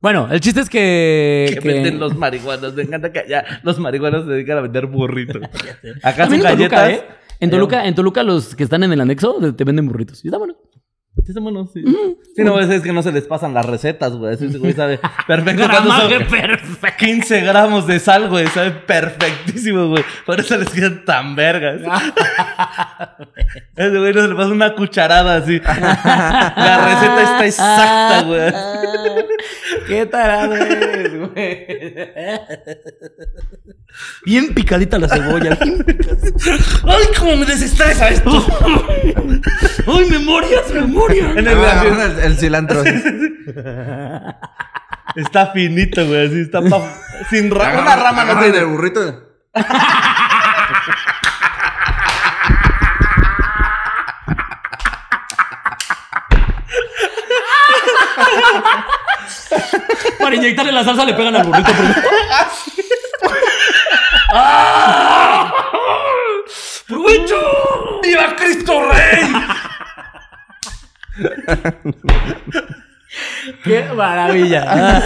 [0.00, 1.50] Bueno, el chiste es que.
[1.54, 2.74] Que que- venden los marihuanos.
[2.74, 5.42] Me encanta que allá los marihuanos se dedican a vender burritos.
[6.02, 6.90] Acá son en Toluca, galletas.
[6.90, 7.02] ¿eh?
[7.40, 10.24] En Toluca, en Toluca, los que están en el anexo te venden burritos.
[10.24, 10.54] Y está bueno.
[11.22, 11.82] Sí, son buenos, sí.
[12.34, 14.34] Sí, no, es que no se les pasan las recetas, güey.
[14.34, 16.96] Ese güey sabe perfecto Gramaje son perfecto.
[16.98, 18.46] 15 gramos de sal, güey.
[18.48, 20.04] Sabe perfectísimo, güey.
[20.26, 21.80] Por eso les quedan tan vergas.
[23.76, 25.60] Ese güey no se le pasa una cucharada así.
[25.60, 28.52] La receta está exacta, güey.
[29.86, 31.66] Qué tarado eres, güey.
[34.24, 35.56] Bien picadita la cebolla.
[35.60, 38.30] ¡Ay, cómo me desestresa esto!
[39.86, 41.03] ¡Ay, memorias, memorias!
[41.10, 42.82] En el- Ah, el, el cilantro.
[45.16, 46.26] Está finito, güey.
[46.26, 46.90] Así está pa-
[47.30, 47.80] sin rama.
[47.82, 48.58] Una rama no tiene.
[48.58, 49.22] el burrito.
[60.18, 61.94] Para inyectarle la salsa le pegan al burrito primero.
[64.32, 65.52] ¡Ah!
[66.88, 68.00] ¡Provecho!
[68.02, 69.32] ¡Viva Cristo Rey!
[73.62, 75.02] ¡Qué maravilla!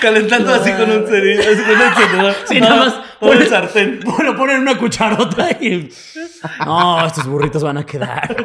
[0.00, 2.34] Calentando así con un cerillo, así con un encendedor.
[2.44, 2.94] Sí, nada más.
[3.20, 4.00] Por el sartén.
[4.04, 5.88] Bueno, ponen una cucharota y.
[6.64, 8.36] No, estos burritos van a quedar.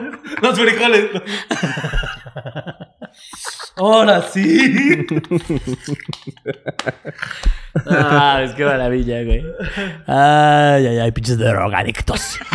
[0.42, 1.10] Los frijoles.
[3.76, 5.06] Ahora sí.
[7.86, 9.44] Ah, es que maravilla, güey.
[10.08, 12.40] Ay, ay, ay, pinches drogadictos.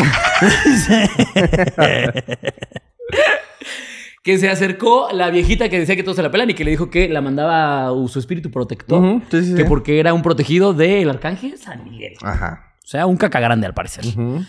[4.27, 6.73] que se acercó la viejita que decía que todos se la pelan y que le
[6.73, 8.99] dijo que la mandaba su espíritu protector.
[8.99, 9.69] Ujú, sí, sí, que sí.
[9.69, 12.15] porque era un protegido del arcángel San Miguel.
[12.23, 12.75] Ajá.
[12.83, 14.05] O sea, un caca grande al parecer.
[14.05, 14.45] Ujú.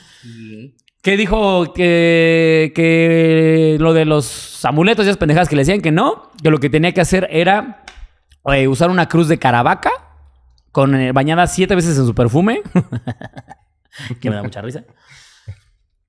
[1.04, 5.92] Que dijo que, que lo de los amuletos y esas pendejadas que le decían que
[5.92, 7.84] no, que lo que tenía que hacer era
[8.48, 9.92] eh, usar una cruz de caravaca
[10.72, 12.64] con eh, bañada siete veces en su perfume.
[14.22, 14.86] que me da mucha risa.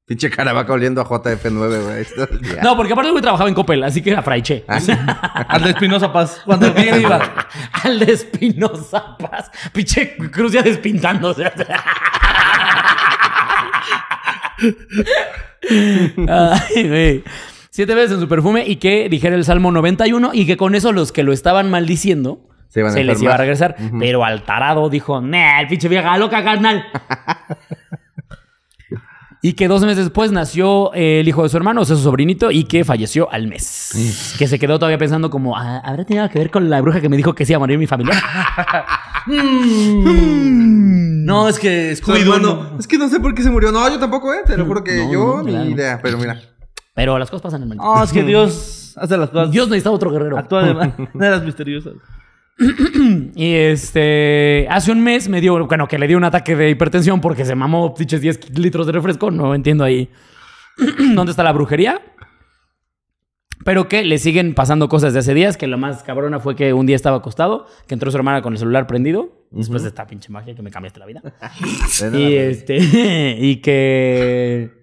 [0.09, 2.07] Pinche caravaca oliendo a JF9, güey.
[2.62, 4.64] No, porque aparte güey trabajaba en Coppel, así que era fraiche.
[4.66, 4.79] Ah,
[5.49, 6.40] Al de Espinosa Paz.
[6.47, 7.21] Cuando bien iba.
[7.85, 9.51] Al de Espinosa Paz.
[9.71, 11.44] Pinche cruz ya despintándose.
[16.27, 17.23] Ay, güey.
[17.68, 20.92] Siete veces en su perfume y que dijera el Salmo 91 y que con eso
[20.92, 23.77] los que lo estaban maldiciendo Se iban a se les iba a regresar.
[24.01, 26.83] Pero al tarado dijo, nah, el pinche vieja loca, carnal.
[29.42, 32.03] Y que dos meses después nació eh, el hijo de su hermano, o sea, su
[32.03, 34.35] sobrinito, y que falleció al mes.
[34.38, 37.09] Que se quedó todavía pensando como, "Ah, ¿habrá tenido que ver con la bruja que
[37.09, 38.14] me dijo que se iba a morir mi familia?
[41.29, 42.79] No, es que Scooby-Doo no.
[42.79, 43.70] Es que no sé por qué se murió.
[43.72, 44.38] No, yo tampoco, ¿eh?
[44.46, 45.70] Te lo juro que No, yo no, ni claro.
[45.70, 46.01] idea.
[46.03, 46.40] Pero mira.
[46.94, 47.83] Pero las cosas pasan, hermano.
[47.83, 49.51] No, es que Dios hace las cosas.
[49.51, 50.38] Dios necesita otro guerrero.
[50.38, 50.74] actúa de
[51.14, 51.94] maneras misteriosas.
[53.35, 57.21] Y este, hace un mes me dio, bueno, que le dio un ataque de hipertensión
[57.21, 59.31] porque se mamó pinches 10 litros de refresco.
[59.31, 60.11] No entiendo ahí
[61.14, 62.03] dónde está la brujería.
[63.64, 65.57] Pero que le siguen pasando cosas de hace días.
[65.57, 68.55] Que lo más cabrona fue que un día estaba acostado, que entró su hermana con
[68.55, 69.47] el celular prendido.
[69.51, 71.23] Después de esta pinche magia que me cambiaste la vida.
[72.12, 72.79] y este,
[73.38, 74.77] y que.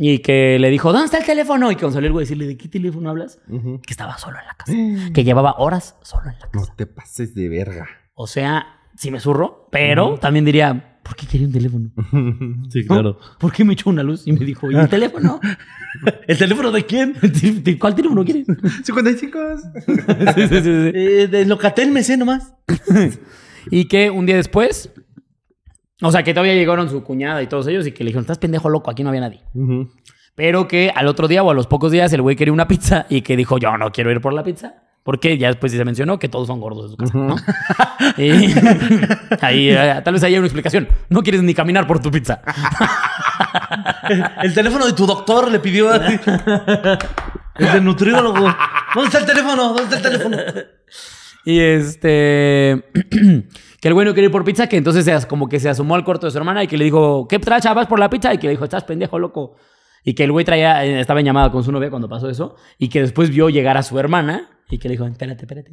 [0.00, 1.72] Y que le dijo, ¿dónde está el teléfono?
[1.72, 3.40] Y que salió el güey a decirle, ¿de qué teléfono hablas?
[3.48, 4.72] Que estaba solo en la casa.
[5.12, 6.74] Que llevaba horas solo en la No casa.
[6.76, 7.88] te pases de verga.
[8.14, 11.90] O sea, sí me zurro, pero también diría, ¿por qué quería un teléfono?
[12.70, 13.18] Sí, ¿No?
[13.40, 15.40] ¿Por qué me echó una luz y me dijo, ¿y el teléfono?
[16.28, 17.14] ¿El teléfono de quién?
[17.64, 18.46] ¿De cuál teléfono quieres?
[18.84, 19.38] 55.
[19.84, 19.94] Sí,
[20.34, 20.90] sí, sí, sí.
[20.94, 22.54] Eh, de Locatel me sé nomás.
[23.70, 24.92] Y que un día después
[26.00, 28.38] O sea, que todavía llegaron su cuñada y todos ellos y que le dijeron, estás
[28.38, 29.40] pendejo loco, aquí no había nadie.
[30.34, 33.06] Pero que al otro día o a los pocos días el güey quería una pizza
[33.08, 34.74] y que dijo, yo no quiero ir por la pizza.
[35.02, 37.34] Porque ya después sí se mencionó que todos son gordos en su casa, ¿no?
[38.18, 38.30] Y
[39.40, 40.86] ahí, eh, tal vez haya una explicación.
[41.08, 42.42] No quieres ni caminar por tu pizza.
[44.42, 46.20] El teléfono de tu doctor le pidió a ti.
[47.58, 48.54] El nutriólogo.
[48.94, 49.72] ¿Dónde está el teléfono?
[49.72, 50.36] ¿Dónde está el teléfono?
[51.44, 52.84] Y este.
[53.80, 55.94] que el güey no quería ir por pizza, que entonces se como que se asomó
[55.94, 57.72] al cuarto de su hermana y que le dijo, ¿qué tracha?
[57.74, 58.34] ¿Vas por la pizza?
[58.34, 59.56] Y que le dijo, estás pendejo, loco.
[60.04, 62.56] Y que el güey traía, eh, estaba en llamada con su novia cuando pasó eso.
[62.78, 65.72] Y que después vio llegar a su hermana y que le dijo, espérate, espérate.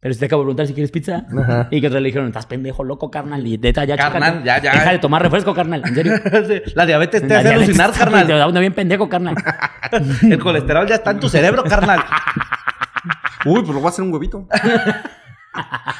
[0.00, 1.26] Pero si te acabo de preguntar si quieres pizza.
[1.70, 3.46] Y que otra le dijeron, estás pendejo, loco, carnal.
[3.46, 4.72] Y neta, ya, Carnal, ya, ya.
[4.72, 5.82] Deja de tomar refresco, carnal.
[5.86, 6.12] En serio.
[6.74, 8.26] La diabetes te La hace diabetes alucinar, carnal.
[8.26, 9.34] Te da una bien pendejo, carnal.
[10.22, 12.00] El colesterol ya está en tu cerebro, carnal.
[13.44, 14.46] Uy, pues lo voy a hacer un huevito.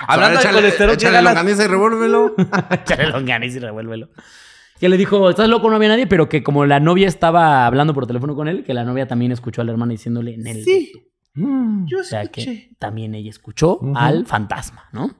[0.07, 2.35] Hablando de colesterol, ¿qué échale longaniza y revólvelo.
[2.71, 4.09] Échale longaniza y revuélvelo.
[4.79, 7.93] Que le dijo, estás loco, no había nadie, pero que como la novia estaba hablando
[7.93, 10.65] por teléfono con él, que la novia también escuchó a la hermana diciéndole en el
[10.65, 10.93] Sí.
[11.35, 11.87] Mm.
[11.87, 12.71] Yo O sea que escuché.
[12.79, 15.11] también ella escuchó al fantasma, ¿no?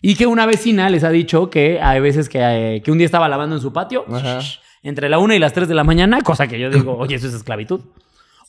[0.00, 3.04] Y que una vecina les ha dicho que hay veces que, eh, que un día
[3.04, 4.40] estaba lavando en su patio Ajá.
[4.82, 7.28] entre la una y las 3 de la mañana, cosa que yo digo, oye, eso
[7.28, 7.80] es esclavitud.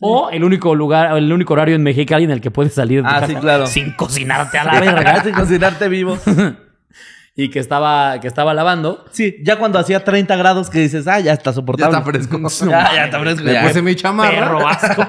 [0.06, 3.10] O el único lugar, el único horario en México en el que puedes salir de
[3.10, 3.68] tu Ah, casa sí, claro.
[3.68, 5.24] sin cocinarte a la verga.
[5.24, 6.18] Sin cocinarte vivo.
[7.36, 9.06] y que estaba, que estaba lavando.
[9.12, 11.98] Sí, ya cuando hacía 30 grados que dices, ah, ya está Ya soportable.
[11.98, 12.38] está fresco.
[12.70, 13.44] Ya, ya está fresco.
[13.44, 13.63] Le ya.
[13.63, 14.32] puse mi chamarra.
[14.39, 15.06] Perro asco.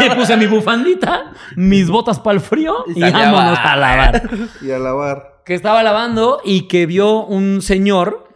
[0.00, 4.22] Me puse mi bufandita, mis botas para el frío y, Y vámonos a lavar.
[4.62, 5.42] Y a lavar.
[5.44, 8.28] Que estaba lavando y que vio un señor,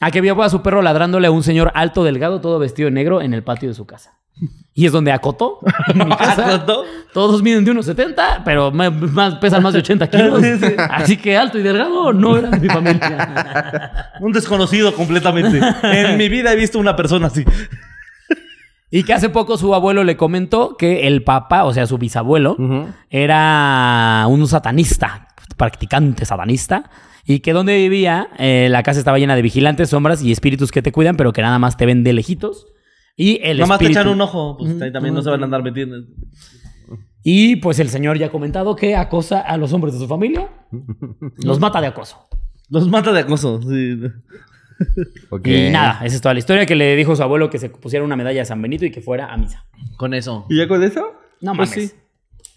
[0.00, 2.92] a que vio a su perro ladrándole a un señor alto, delgado, todo vestido de
[2.92, 4.17] negro en el patio de su casa.
[4.74, 5.58] Y es donde acotó.
[5.88, 6.54] En mi casa.
[6.54, 6.84] ¿Acotó?
[7.12, 10.42] Todos miden de unos 70, pero más, pesan más de 80 kilos.
[10.90, 14.12] Así que alto y delgado no eran de mi familia.
[14.20, 15.60] Un desconocido completamente.
[15.82, 17.44] En mi vida he visto una persona así.
[18.90, 22.56] Y que hace poco su abuelo le comentó que el papá, o sea, su bisabuelo,
[23.10, 26.88] era un satanista, practicante satanista,
[27.26, 30.80] y que donde vivía, eh, la casa estaba llena de vigilantes, sombras y espíritus que
[30.80, 32.66] te cuidan, pero que nada más te ven de lejitos.
[33.20, 34.56] Y el Nomás te espíritu- echan un ojo.
[34.56, 35.96] Pues ahí también no se van a andar metiendo.
[37.24, 40.48] Y pues el señor ya ha comentado que acosa a los hombres de su familia,
[41.44, 42.28] los mata de acoso.
[42.70, 43.60] Los mata de acoso.
[43.62, 44.00] Sí.
[45.30, 45.46] Ok.
[45.48, 48.04] Y nada, esa es toda la historia que le dijo su abuelo que se pusiera
[48.04, 49.64] una medalla de San Benito y que fuera a misa.
[49.96, 50.46] Con eso.
[50.48, 51.00] ¿Y ya con eso?
[51.40, 51.90] No Pues mames.
[51.90, 51.96] sí.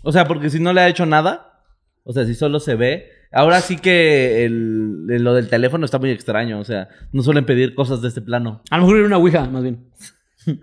[0.03, 1.63] O sea, porque si no le ha hecho nada,
[2.03, 3.07] o sea, si solo se ve.
[3.33, 6.59] Ahora sí que el, el- lo del teléfono está muy extraño.
[6.59, 8.61] O sea, no suelen pedir cosas de este plano.
[8.69, 9.85] A lo mejor era una ouija, más bien.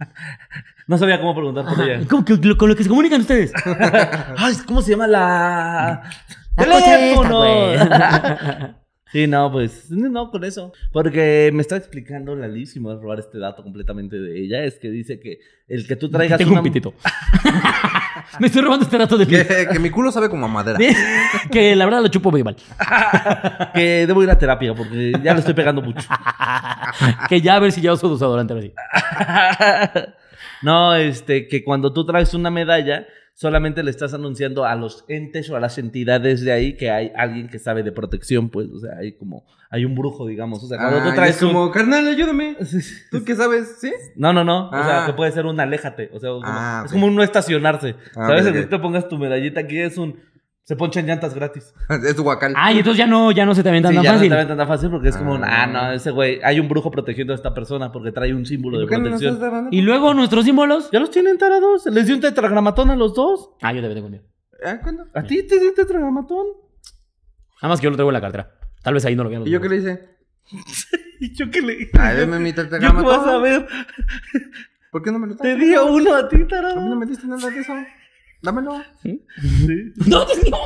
[0.87, 2.01] No sabía cómo preguntar por ella.
[2.09, 3.53] ¿Cómo que lo- con lo que se comunican ustedes?
[4.39, 6.03] Ay, ¿cómo se llama la.
[6.57, 7.41] La ¡Teléfono!
[7.41, 8.75] contesta.
[9.13, 9.91] Sí, no, pues.
[9.91, 10.73] No, con eso.
[10.93, 14.41] Porque me está explicando la Liz y me voy a robar este dato completamente de
[14.41, 14.65] ella.
[14.65, 16.39] Es que dice que el que tú traigas.
[16.39, 16.95] Tengo una- un pitito.
[18.41, 20.79] Me estoy robando este dato de Que, que mi culo sabe como a madera.
[21.51, 22.57] que la verdad lo chupo muy mal.
[23.75, 26.07] Que debo ir a terapia porque ya le estoy pegando mucho.
[27.29, 28.73] que ya a ver si ya uso desodorante ahora sí.
[30.63, 33.07] no, este, que cuando tú traes una medalla,
[33.39, 37.13] solamente le estás anunciando a los entes o a las entidades de ahí que hay
[37.15, 40.65] alguien que sabe de protección, pues, o sea, hay como, hay un brujo, digamos.
[40.65, 42.57] O sea, cuando Ah, tú y traes es como, carnal, ayúdame.
[43.13, 43.77] ¿Tú qué sabes?
[43.81, 43.93] ¿Sí?
[44.17, 44.67] No, no, no.
[44.71, 45.07] O sea, Ah.
[45.07, 46.11] que puede ser un aléjate.
[46.13, 47.95] O sea, como- Ah, es como un no estacionarse.
[48.17, 48.43] Ah, ¿Sabes?
[48.47, 50.17] ok, El que te pongas tu medallita aquí es un.
[50.69, 51.73] Se ponchan llantas gratis.
[52.05, 52.53] Es tu guacal.
[52.55, 54.29] Ah, y entonces ya no, ya no se te avientan Sí, tan ya fácil.
[54.29, 55.37] no te ven tan fácil porque es como.
[55.37, 55.63] Ah.
[55.63, 56.41] Ah, no, ese güey.
[56.45, 59.69] Hay un brujo protegiendo a esta persona porque trae un símbolo ¿Y de no protección.
[59.71, 60.91] y luego nuestros símbolos.
[60.93, 61.87] Ya los tienen tarados.
[61.87, 63.53] Les dio un tetragramatón a los dos.
[63.63, 64.21] Ah, yo te tengo mío.
[64.63, 65.07] Ah, ¿cuándo?
[65.15, 66.47] ¿A ti te dio un tetragramatón?
[67.63, 68.51] Nada más que yo lo traigo en la cartera.
[68.83, 69.41] Tal vez ahí no lo vean.
[69.41, 70.19] los ¿Y yo qué le hice?
[71.21, 73.67] ¿Y yo qué le Ay, deme mi ¿Yo qué vas a ver?
[74.93, 75.59] ¿Por qué no me lo Te traes?
[75.61, 76.97] dio uno a ti, A mí no tarado.
[76.97, 77.73] me diste nada de eso.
[78.43, 78.83] Dámelo.
[79.03, 79.25] Sí.
[80.07, 80.57] No, Dios mío.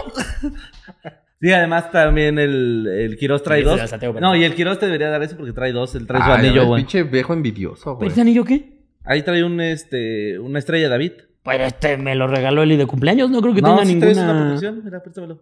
[1.40, 3.80] Sí, además también el, el Quiroz trae Sí, dos.
[3.90, 5.94] sí, No, y el Quiroz te debería dar eso porque trae dos.
[5.96, 6.82] Él trae su Ay, anillo, güey.
[6.82, 8.08] pinche viejo envidioso, ¿Pero güey.
[8.10, 8.78] ese anillo qué?
[9.04, 11.12] Ahí trae un, este, una estrella David.
[11.44, 13.28] Pero este me lo regaló Eli de cumpleaños.
[13.30, 14.44] No creo que no, tenga sí traes una ninguna.
[14.50, 14.84] protección.
[14.84, 15.40] Mira, préstamelo.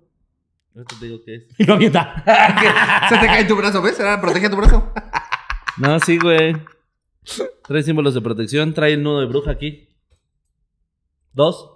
[0.75, 1.47] Ahorita te digo qué es.
[1.59, 2.25] Y lo avienta.
[3.11, 4.01] Se te cae tu brazo, ¿ves?
[4.01, 4.91] Era protege tu brazo.
[5.77, 6.57] No, sí, güey.
[7.69, 8.73] Trae símbolos de protección.
[8.73, 9.89] Trae el nudo de bruja aquí.
[11.35, 11.73] Dos.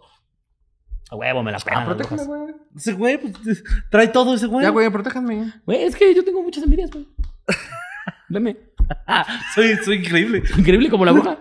[1.11, 1.79] A huevo, me la Ah, pegan.
[1.81, 2.41] las protéjame, brujas.
[2.43, 2.55] güey.
[2.77, 4.65] Ese güey, pues, trae todo ese güey.
[4.65, 5.53] Ya, güey, protéjanme.
[5.67, 7.07] Güey, es que yo tengo muchas envidias, güey.
[8.29, 8.57] Veme.
[9.55, 10.43] Soy, soy increíble.
[10.59, 11.39] Increíble como la bruja.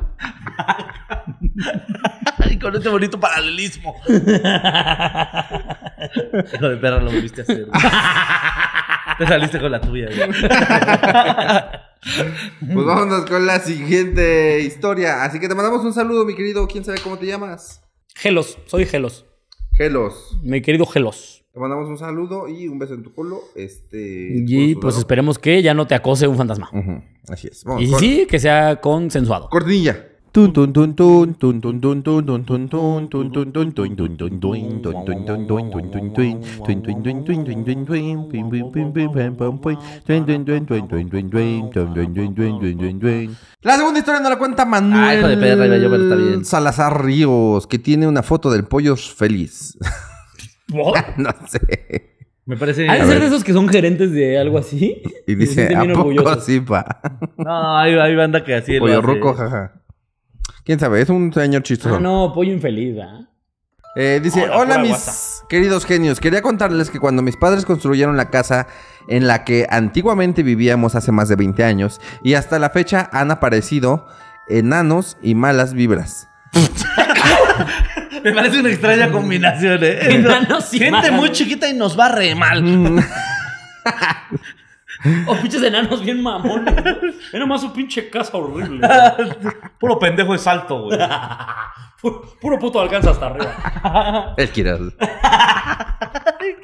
[2.49, 3.95] Y con este bonito paralelismo.
[4.07, 4.19] Hijo
[6.69, 7.67] de perra, lo volviste a hacer.
[9.17, 10.07] Te saliste con la tuya.
[10.07, 10.29] güey.
[12.73, 15.23] Pues vámonos con la siguiente historia.
[15.23, 16.65] Así que te mandamos un saludo, mi querido.
[16.67, 17.81] ¿Quién sabe cómo te llamas?
[18.15, 19.25] Gelos, soy Gelos.
[19.77, 20.37] Gelos.
[20.43, 21.43] Mi querido Gelos.
[21.53, 23.41] Te mandamos un saludo y un beso en tu culo.
[23.55, 24.29] Este.
[24.47, 26.69] Y pues esperemos que ya no te acose un fantasma.
[27.29, 27.63] Así es.
[27.63, 27.83] Vamos.
[27.83, 29.49] Y con- sí, que sea consensuado.
[29.49, 30.07] Cortinilla.
[43.61, 49.13] La segunda historia no la cuenta Manuel Salazar Ríos, que tiene una foto del Pollos
[49.13, 49.77] Feliz.
[51.17, 52.15] no sé.
[52.47, 52.89] Me parece.
[52.89, 55.03] ¿Hay ser de esos que son gerentes de algo así?
[55.27, 56.11] Y dice, ¿a poco?
[57.37, 58.79] No, hay, banda que así.
[58.79, 59.82] Pollo ruco, jaja.
[60.65, 61.01] ¿Quién sabe?
[61.01, 61.95] Es un señor chistoso.
[61.95, 62.97] Ah, no, pollo infeliz.
[63.95, 65.45] Eh, dice, Hola, mis guasa".
[65.49, 68.67] queridos genios, quería contarles que cuando mis padres construyeron la casa
[69.07, 73.29] en la que antiguamente vivíamos hace más de 20 años y hasta la fecha han
[73.29, 74.07] aparecido
[74.49, 76.27] enanos y malas vibras.
[78.23, 80.15] Me parece una extraña combinación, ¿eh?
[80.15, 81.11] Enanos y Gente malas.
[81.11, 82.63] muy chiquita y nos va re mal.
[85.27, 86.73] O pinches enanos bien mamones.
[86.75, 86.83] ¿no?
[87.33, 88.87] Ve nomás su pinche casa horrible.
[89.79, 90.99] Puro pendejo de salto, güey.
[92.01, 94.33] Puro, puro puto alcanza hasta arriba.
[94.35, 94.93] El Kiral.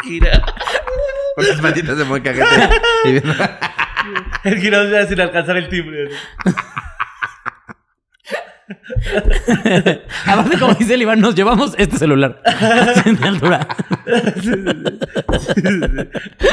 [0.04, 0.44] Gira.
[1.36, 2.70] Con las patitas de muy cagete.
[3.06, 3.34] Y viendo-
[4.44, 6.10] El girón ya sin alcanzar el timbre.
[10.26, 12.42] Aparte, como dice el Iván, nos llevamos este celular.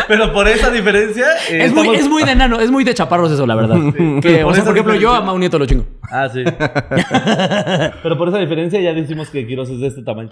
[0.09, 1.27] Pero por esa diferencia.
[1.51, 3.77] eh, Es muy, es muy de enano, es muy de chaparros eso, la verdad.
[4.23, 5.17] Que, o Por sea, esa por ejemplo, yo diferencia.
[5.17, 5.85] a Mau Nieto lo chingo.
[6.11, 6.43] Ah, sí.
[8.03, 10.31] Pero por esa diferencia ya decimos que Quiroz es de este tamaño.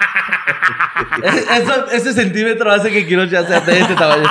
[1.22, 4.28] Eso, ese centímetro hace que Quiroz ya sea de este tamaño.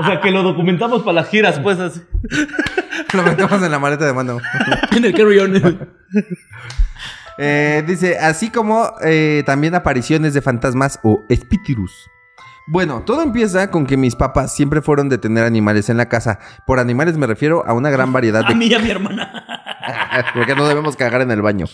[0.00, 2.02] O sea, que lo documentamos para las giras, pues así.
[3.12, 4.38] Lo metemos en la maleta de mano.
[4.94, 5.88] En el carry-on.
[7.38, 11.92] Eh, dice, así como eh, también apariciones de fantasmas o espíritus.
[12.66, 16.38] Bueno, todo empieza con que mis papás siempre fueron de tener animales en la casa.
[16.66, 19.32] Por animales me refiero a una gran variedad A de mí y a mi hermana.
[20.34, 21.66] Porque no debemos cagar en el baño.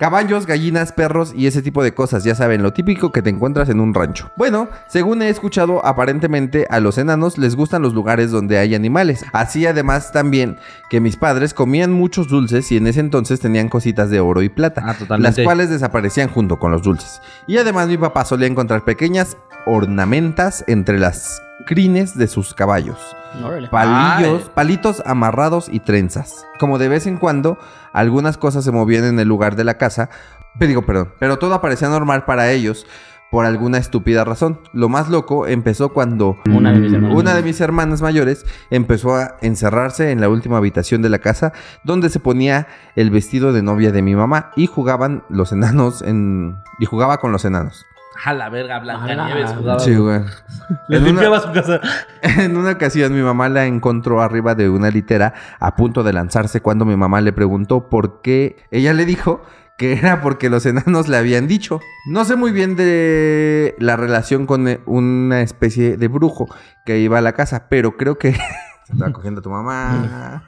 [0.00, 3.68] Caballos, gallinas, perros y ese tipo de cosas, ya saben, lo típico que te encuentras
[3.68, 4.30] en un rancho.
[4.34, 9.26] Bueno, según he escuchado, aparentemente a los enanos les gustan los lugares donde hay animales.
[9.34, 10.56] Así además también
[10.88, 14.48] que mis padres comían muchos dulces y en ese entonces tenían cositas de oro y
[14.48, 15.42] plata, Ah, totalmente.
[15.42, 17.20] las cuales desaparecían junto con los dulces.
[17.46, 19.36] Y además mi papá solía encontrar pequeñas
[19.66, 22.98] ornamentas entre las crines de sus caballos
[23.44, 23.68] Órale.
[23.68, 26.46] palillos, palitos amarrados y trenzas.
[26.58, 27.58] Como de vez en cuando,
[27.92, 30.10] algunas cosas se movían en el lugar de la casa.
[30.58, 31.12] Pero digo, perdón.
[31.18, 32.86] Pero todo parecía normal para ellos
[33.30, 34.60] por alguna estúpida razón.
[34.72, 37.16] Lo más loco empezó cuando Una de mis hermanas.
[37.16, 41.52] una de mis hermanas mayores empezó a encerrarse en la última habitación de la casa
[41.84, 46.56] donde se ponía el vestido de novia de mi mamá y jugaban los enanos en
[46.80, 47.86] y jugaba con los enanos.
[48.24, 49.26] A la verga, Blanca Ala.
[49.26, 49.80] Nieves jugaba.
[49.80, 50.20] Sí, güey.
[50.88, 51.80] Le En una- limpiaba su casa.
[52.22, 56.60] En una ocasión mi mamá la encontró arriba de una litera a punto de lanzarse
[56.60, 58.56] cuando mi mamá le preguntó por qué.
[58.70, 59.42] Ella le dijo
[59.78, 61.80] que era porque los enanos le habían dicho.
[62.06, 66.46] No sé muy bien de la relación con eh, una especie de brujo
[66.84, 68.32] que iba a la casa, pero creo que
[68.86, 70.42] se estaba cogiendo a tu mamá.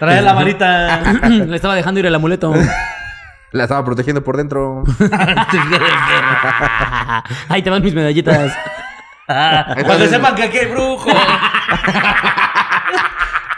[0.00, 1.02] Trae la varita.
[1.28, 2.52] Le estaba dejando ir el amuleto.
[3.52, 4.84] La estaba protegiendo por dentro.
[7.48, 8.52] Ahí te van mis medallitas.
[9.26, 11.10] Cuando sepan que aquí hay brujo.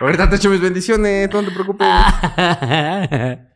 [0.01, 1.87] Ahorita te echo mis bendiciones, no te preocupes.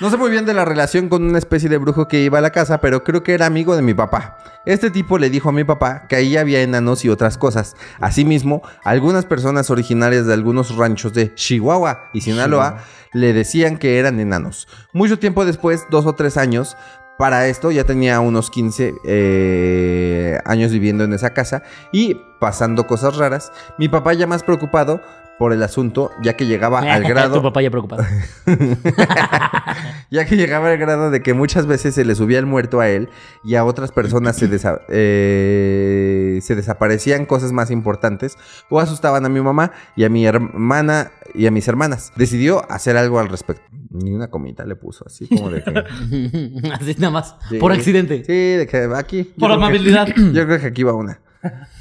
[0.00, 2.42] No sé muy bien de la relación con una especie de brujo que iba a
[2.42, 4.38] la casa, pero creo que era amigo de mi papá.
[4.66, 7.76] Este tipo le dijo a mi papá que ahí había enanos y otras cosas.
[8.00, 12.78] Asimismo, algunas personas originarias de algunos ranchos de Chihuahua y Sinaloa
[13.12, 14.66] le decían que eran enanos.
[14.92, 16.76] Mucho tiempo después, dos o tres años,
[17.18, 23.16] para esto ya tenía unos 15 eh, años viviendo en esa casa y pasando cosas
[23.16, 23.52] raras.
[23.76, 25.02] Mi papá ya más preocupado
[25.38, 28.04] por el asunto, ya que llegaba al Tu grado papá ya preocupado.
[30.10, 32.88] ya que llegaba al grado de que muchas veces se le subía el muerto a
[32.88, 33.08] él
[33.44, 38.36] y a otras personas se, desa- eh, se desaparecían cosas más importantes
[38.70, 42.12] o asustaban a mi mamá y a mi hermana y a mis hermanas.
[42.16, 43.62] Decidió hacer algo al respecto.
[43.90, 45.70] Ni una comita le puso, así como de que...
[46.72, 47.36] Así nada más.
[47.48, 47.58] Sí.
[47.58, 48.22] Por accidente.
[48.24, 49.24] Sí, de que aquí.
[49.38, 50.08] Por que- amabilidad.
[50.32, 51.20] yo creo que aquí va una.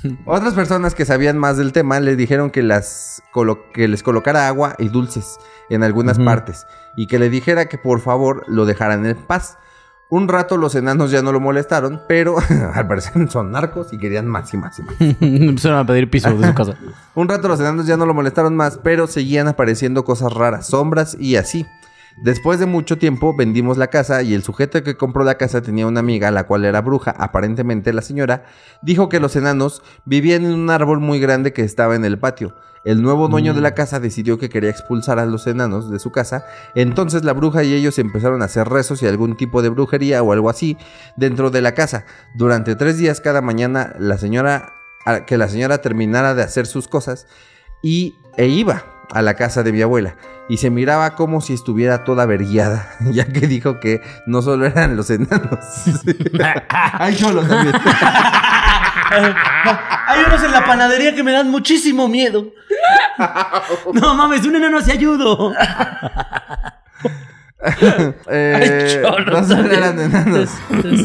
[0.26, 3.24] Otras personas que sabían más del tema le dijeron que, las
[3.74, 5.38] que les colocara agua y dulces
[5.70, 6.65] en algunas partes
[6.95, 9.57] y que le dijera que por favor lo dejaran en paz.
[10.09, 12.38] Un rato los enanos ya no lo molestaron, pero
[12.74, 14.95] al parecer son narcos y querían más y más y más.
[14.99, 16.76] Empezaron a pedir piso de su casa.
[17.13, 21.18] Un rato los enanos ya no lo molestaron más, pero seguían apareciendo cosas raras, sombras
[21.20, 21.65] y así.
[22.18, 25.86] Después de mucho tiempo vendimos la casa y el sujeto que compró la casa tenía
[25.86, 27.11] una amiga, la cual era bruja.
[27.11, 28.45] Aparentemente la señora
[28.82, 32.55] dijo que los enanos vivían en un árbol muy grande que estaba en el patio.
[32.84, 36.11] El nuevo dueño de la casa decidió que quería expulsar a los enanos de su
[36.11, 36.45] casa.
[36.74, 40.32] Entonces la bruja y ellos empezaron a hacer rezos y algún tipo de brujería o
[40.34, 40.76] algo así
[41.18, 42.05] dentro de la casa.
[42.34, 44.74] Durante tres días cada mañana la señora
[45.28, 47.28] que la señora terminara de hacer sus cosas
[47.84, 50.16] y e iba a la casa de mi abuela
[50.49, 54.95] y se miraba como si estuviera toda verguiada, ya que dijo que no solo eran
[54.95, 55.60] los enanos.
[56.70, 57.76] Ay, solo también.
[59.10, 62.51] Hay unos en la panadería que me dan muchísimo miedo.
[63.93, 65.53] No mames, un enano se ayudo.
[68.30, 69.01] Eh,
[69.32, 70.49] no solo eran enanos,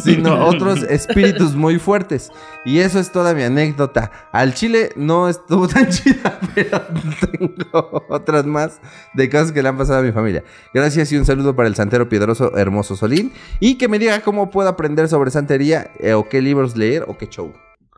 [0.03, 2.31] sino otros espíritus muy fuertes.
[2.65, 4.11] Y eso es toda mi anécdota.
[4.33, 6.83] Al chile no estuvo tan chida, pero
[7.31, 8.81] tengo otras más
[9.15, 10.43] de cosas que le han pasado a mi familia.
[10.73, 13.33] Gracias y un saludo para el santero piedroso hermoso Solín.
[13.61, 17.17] Y que me diga cómo puedo aprender sobre santería, eh, o qué libros leer, o
[17.17, 17.53] qué show.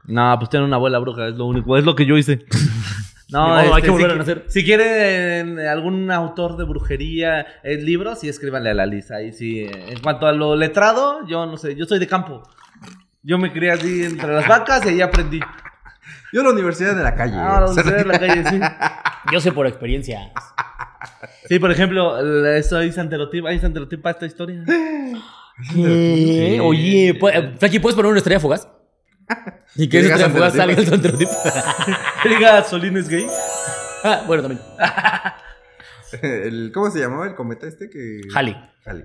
[0.06, 2.44] No, pues tiene una abuela bruja, es lo único, es lo que yo hice.
[3.34, 4.44] No, hay que si volver a qui- nacer.
[4.48, 9.16] Si quieren eh, algún autor de brujería en libros, sí escríbanle a la lista.
[9.16, 9.60] Ahí sí.
[9.60, 12.42] eh, En cuanto a lo letrado, yo no sé, yo soy de campo.
[13.22, 15.40] Yo me crié así entre las vacas y ahí aprendí.
[16.32, 17.34] Yo la universidad de la calle.
[17.36, 18.60] Ah, donde sea en la calle, sí.
[19.32, 20.30] Yo sé por experiencia.
[21.48, 23.46] Sí, por ejemplo, la- soy santerotip.
[23.46, 24.62] ¿Hay santerotip para esta historia?
[25.72, 26.58] ¿Qué?
[26.60, 28.68] Oye, ¿puedes poner una estrella fugaz?
[29.76, 31.30] Y que esa fugaz salga santerotipo.
[31.44, 32.28] el santerotipo.
[32.28, 33.26] Diga, Solín es gay.
[34.06, 34.60] Ah, bueno, también.
[36.22, 38.20] El- ¿Cómo se llamaba el cometa este que.
[38.34, 38.54] Halley.
[38.84, 39.04] Halley.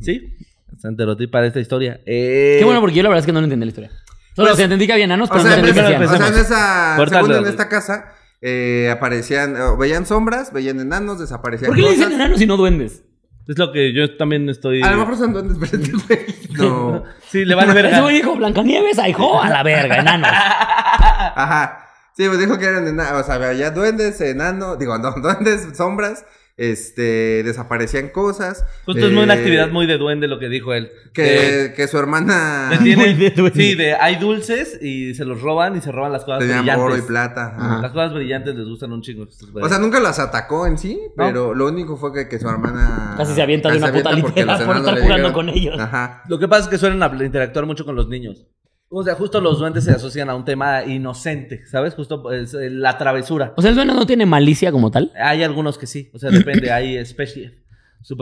[0.00, 0.36] Sí,
[0.78, 2.00] santerotip para esta historia.
[2.06, 3.90] Eh, Qué bueno, porque yo la verdad es que no lo entendí la historia.
[4.36, 6.02] Solo Pues, o sea, entendí que había enanos, O pero sea, no entendí que hacían.
[6.04, 6.94] o sea, en esa.
[6.96, 7.26] Córtalo.
[7.28, 9.56] Según en esta casa, eh, aparecían.
[9.56, 11.68] eh, veían sombras, veían enanos, desaparecían.
[11.70, 11.98] ¿Por qué le cosas.
[12.08, 13.02] dicen enanos y no duendes?
[13.48, 14.82] Es lo que yo también estoy.
[14.82, 16.26] A lo mejor son duendes verdes, güey.
[16.58, 17.02] No.
[17.28, 18.00] Sí, le vale Ese verga.
[18.02, 20.30] güey dijo Blancanieves, ahijó, a la verga, enanos.
[20.32, 21.86] Ajá.
[22.16, 23.22] Sí, pues dijo que eran enanos.
[23.22, 24.78] O sea, había duendes, enanos.
[24.78, 26.24] Digo, no, duendes, sombras.
[26.58, 27.42] Este.
[27.44, 28.64] Desaparecían cosas.
[28.84, 30.90] Justo es muy una eh, actividad muy de duende lo que dijo él.
[31.14, 32.70] Que, que su hermana.
[32.82, 33.62] Tiene- Muy de duende.
[33.62, 36.84] sí, de hay dulces y se los roban y se roban las cosas Tenían brillantes.
[36.84, 37.54] oro y plata.
[37.56, 37.82] Ajá.
[37.82, 39.26] Las cosas brillantes les gustan un chingo.
[39.54, 41.26] O sea, nunca las atacó en sí, No.
[41.26, 43.14] pero lo único fue que, que su hermana.
[43.16, 45.78] Casi se avienta de una puta litera por estar jugando con ellos.
[45.78, 46.22] Ajá.
[46.28, 48.46] Lo que pasa es que suelen interactuar mucho con los niños.
[48.90, 51.94] O sea, justo los duendes se asocian a un tema inocente, ¿sabes?
[51.94, 53.52] Justo es, eh, la travesura.
[53.56, 55.12] O sea, el duende no tiene malicia como tal.
[55.14, 57.52] Hay algunos que sí, o sea, depende, hay especies.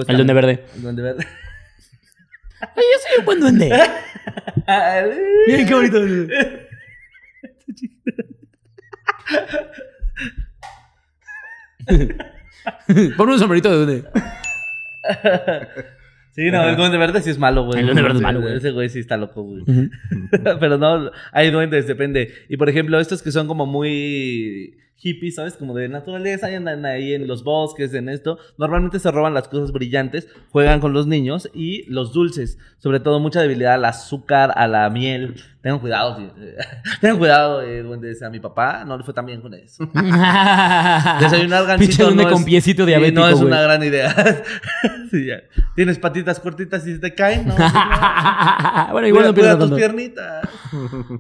[0.09, 0.65] El duende verde.
[0.75, 1.25] El duende verde.
[2.61, 3.69] Ay, yo soy un buen duende.
[5.47, 6.01] Miren qué bonito.
[13.17, 14.05] Ponme un sombrerito de duende.
[16.37, 17.81] Sí, no, el duende verde sí es malo, güey.
[17.81, 18.57] El duende verde es malo, güey.
[18.57, 19.65] Ese güey sí está loco, güey.
[20.61, 22.31] Pero no, hay duendes, depende.
[22.51, 25.55] Y por ejemplo, estos que son como muy hippies, ¿sabes?
[25.57, 28.39] Como de naturaleza, y andan ahí en los bosques, en esto.
[28.59, 32.59] Normalmente se roban las cosas brillantes, juegan con los niños y los dulces.
[32.79, 35.37] Sobre todo mucha debilidad al azúcar, a la miel.
[35.63, 36.29] Tengan cuidado, sí.
[37.01, 38.23] tengan cuidado, eh, duendes.
[38.23, 39.85] A mi papá no le fue tan bien con eso.
[41.21, 44.15] Desayunar duende no con es- piecito sí, diabético, no es una gran idea.
[45.11, 45.37] Sí, ya.
[45.77, 47.55] Tienes patitas cortitas y se te caen, ¿no?
[48.93, 50.49] bueno, igual Cuida- no pierdas tus piernitas.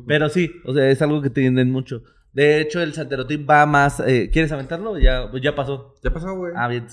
[0.08, 2.02] Pero sí, o sea, es algo que tienden mucho.
[2.36, 3.98] De hecho, el santerotip va más.
[4.00, 4.98] eh, ¿Quieres aventarlo?
[4.98, 5.94] Ya, pues ya pasó.
[6.04, 6.52] Ya pasó, güey.
[6.54, 6.86] Ah, bien.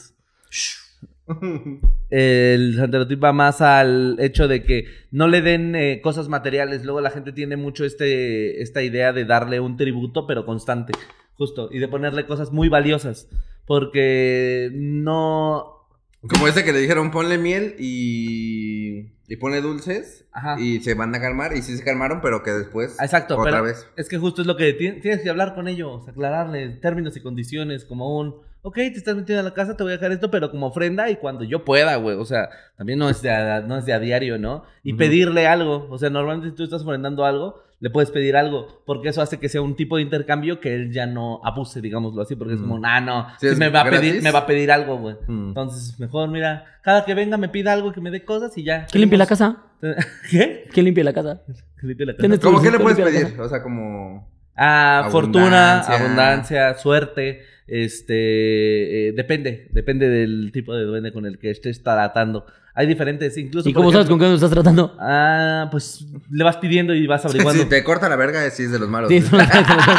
[2.10, 6.86] El santerotip va más al hecho de que no le den eh, cosas materiales.
[6.86, 10.94] Luego la gente tiene mucho este, esta idea de darle un tributo, pero constante.
[11.34, 11.68] Justo.
[11.74, 13.28] Y de ponerle cosas muy valiosas.
[13.68, 15.90] Porque no.
[16.22, 18.93] Como ese que le dijeron, ponle miel y.
[19.28, 20.26] Y pone dulces.
[20.32, 20.60] Ajá.
[20.60, 21.56] Y se van a calmar.
[21.56, 22.98] Y sí se calmaron, pero que después.
[23.02, 23.88] Exacto, Otra pero vez.
[23.96, 27.22] es que justo es lo que ti- tienes que hablar con ellos, aclararle términos y
[27.22, 30.30] condiciones, como un, ok, te estás metiendo a la casa, te voy a dejar esto,
[30.32, 33.62] pero como ofrenda y cuando yo pueda, güey, o sea, también no es de a,
[33.62, 34.64] no es de a diario, ¿no?
[34.84, 38.82] Y pedirle algo, o sea, normalmente si tú estás ofrendando algo, le puedes pedir algo,
[38.86, 42.22] porque eso hace que sea un tipo de intercambio que él ya no abuse, digámoslo
[42.22, 44.72] así, porque es como, ah, no, si me va a pedir, me va a pedir
[44.72, 45.18] algo, güey.
[45.28, 45.50] Mm.
[45.50, 48.86] Entonces, mejor, mira, cada que venga me pida algo que me dé cosas y ya.
[48.86, 49.58] ¿Quién limpia la casa?
[50.32, 50.70] ¿Qué?
[50.72, 51.42] ¿Quién limpia la casa?
[51.78, 52.22] Que limpie la casa.
[52.22, 53.38] ¿Tienes tu ¿Cómo que le puedes pedir?
[53.38, 54.32] O sea, como.
[54.56, 57.42] Ah, fortuna, abundancia, suerte.
[57.68, 62.46] Este, eh, depende, depende del tipo de duende con el que estés tratando.
[62.76, 63.70] Hay diferentes, incluso.
[63.70, 64.98] ¿Y cómo sabes con qué nos estás tratando?
[65.00, 67.62] Ah, pues le vas pidiendo y vas averiguando.
[67.64, 69.10] Si te corta la verga, sí es de los malos.
[69.10, 69.50] Sí, son las-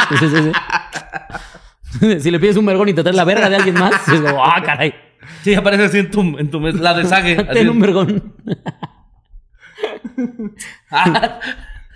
[0.09, 0.51] sí, sí, sí.
[2.19, 4.43] Si le pides un vergón y te traes la verga de alguien más, es como,
[4.43, 4.93] ah, caray.
[5.43, 7.37] Sí, aparece así en tu, en tu mes- la deshague.
[7.49, 7.53] así.
[7.53, 8.33] Ten un vergón.
[10.91, 11.39] Ah,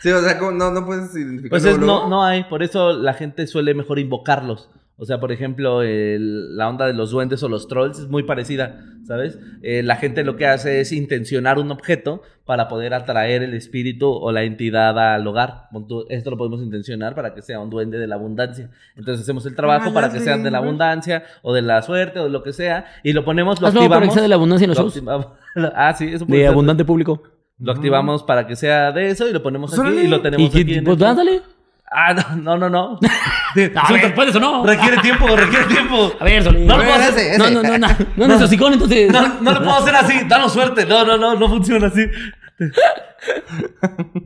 [0.01, 1.49] Sí, o sea, no, no puedes identificar.
[1.49, 4.69] Pues es, no, no hay, por eso la gente suele mejor invocarlos.
[5.01, 8.23] O sea, por ejemplo, el- la onda de los duendes o los trolls es muy
[8.23, 9.39] parecida, ¿sabes?
[9.63, 14.09] Eh, la gente lo que hace es intencionar un objeto para poder atraer el espíritu
[14.11, 15.69] o la entidad al hogar.
[16.09, 18.69] Esto lo podemos intencionar para que sea un duende de la abundancia.
[18.97, 22.19] Entonces hacemos el trabajo Ah, para que sean de la abundancia o de la suerte
[22.19, 24.13] o de lo que sea y lo ponemos, lo Hazlo activamos.
[24.13, 24.97] sea de la abundancia en los lo shows.
[24.97, 25.27] activamos-
[25.75, 26.51] ah, sí, eso puede De ser.
[26.51, 27.23] abundante público.
[27.61, 30.47] Lo activamos para que sea de eso y lo ponemos Pues aquí y lo tenemos
[30.47, 30.73] ¿Y qué aquí.
[30.73, 30.91] en tipo?
[30.93, 31.07] el show.
[31.91, 32.69] Ah, no, no, no.
[32.69, 32.99] no.
[34.15, 34.65] ¿puedes o no?
[34.65, 36.13] Requiere tiempo, requiere tiempo.
[36.19, 36.67] A ver, Solín.
[36.67, 37.39] No lo puedo hacer.
[37.39, 37.87] No, no, no, no.
[38.15, 39.11] No, no hocicón, entonces.
[39.11, 40.23] No, no lo puedo hacer así.
[40.27, 40.85] Danos suerte.
[40.85, 42.05] No, no, no, no funciona así.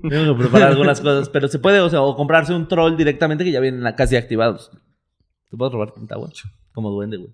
[0.09, 3.43] Tengo que preparar algunas cosas, pero se puede, o sea, o comprarse un troll directamente
[3.43, 4.71] que ya vienen casi activados.
[5.49, 6.29] ¿Te puedo robar tanta agua?
[6.73, 7.31] Como duende, güey.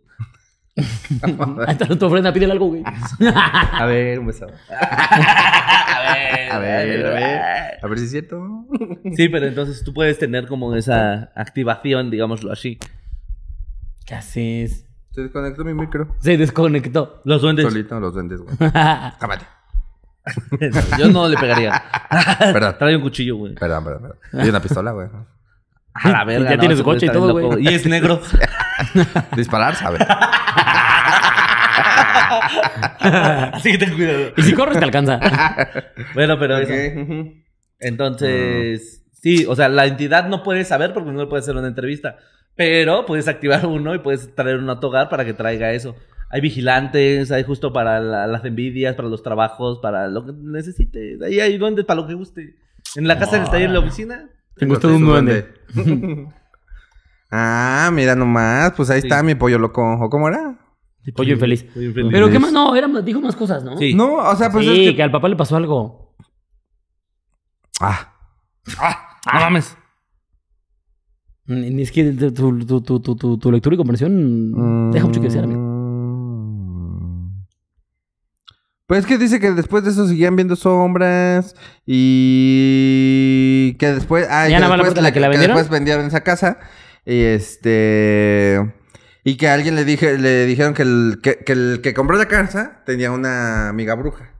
[0.75, 2.83] Ahí está tu ofrenda, pídele algo, güey.
[2.85, 4.45] A ver, un beso.
[4.69, 7.41] A ver, A ver, a ver.
[7.81, 8.65] A ver si es cierto.
[9.15, 12.77] Sí, pero entonces tú puedes tener como esa activación, digámoslo así.
[14.05, 14.85] ¿Qué haces?
[15.11, 16.15] Se desconectó mi micro.
[16.19, 17.21] Se desconectó.
[17.25, 17.65] Los duendes.
[17.65, 18.55] Solito los duendes, güey.
[19.19, 19.45] Cámate.
[20.99, 21.81] Yo no le pegaría.
[22.39, 22.75] Perdón.
[22.77, 23.55] Trae un cuchillo, güey.
[23.55, 24.45] Perdón, perdón, perdón.
[24.45, 25.07] Y una pistola, güey.
[26.03, 26.49] A la verga.
[26.51, 27.47] Ya no, tiene ese su coche y está todo, loco.
[27.55, 27.63] güey.
[27.63, 28.21] Y es negro.
[29.35, 29.99] Disparar, sabe.
[33.53, 34.31] Así que ten cuidado.
[34.37, 35.19] Y si corres, te alcanza.
[36.13, 36.71] Bueno, pero eso.
[36.73, 37.33] Ok, ujú.
[37.79, 41.67] Entonces, sí, o sea, la entidad no puede saber porque no le puede hacer una
[41.67, 42.17] entrevista.
[42.55, 45.95] Pero puedes activar uno y puedes traer uno a tu hogar para que traiga eso.
[46.29, 51.21] Hay vigilantes, hay justo para la- las envidias, para los trabajos, para lo que necesites.
[51.21, 52.55] Ahí hay duendes para lo que guste.
[52.95, 54.29] En la casa, en el taller, en la oficina.
[54.59, 55.53] Tengo todo un duende.
[57.31, 58.73] ah, mira nomás.
[58.73, 59.07] Pues ahí Sí.
[59.07, 59.81] está mi pollo loco.
[59.99, 60.59] ¿O cómo era?
[61.15, 61.65] Pollo infeliz.
[61.75, 62.11] Muy infeliz.
[62.11, 63.77] Pero qué más, no, era, dijo más cosas, ¿no?
[63.77, 63.93] Sí.
[63.93, 64.95] No, o sea, pues sí, es que...
[64.97, 65.03] que...
[65.03, 66.15] al papá le pasó algo.
[67.79, 68.13] Ah,
[69.33, 69.75] No mames.
[71.45, 75.27] Mm, Es que tu, tu, tu, tu, tu, tu lectura y comprensión deja mucho que
[75.27, 75.68] desear, amigo.
[78.89, 81.53] Pues es que dice que después de eso seguían viendo sombras
[81.85, 84.25] y que después...
[84.31, 85.55] Ah, ¿Ya que nada más la después, la que la vendieron?
[85.55, 86.57] después vendieron esa casa
[87.05, 88.73] y este...
[89.23, 92.17] Y que a alguien le, dije, le dijeron que el que, que el que compró
[92.17, 94.33] la casa tenía una amiga bruja.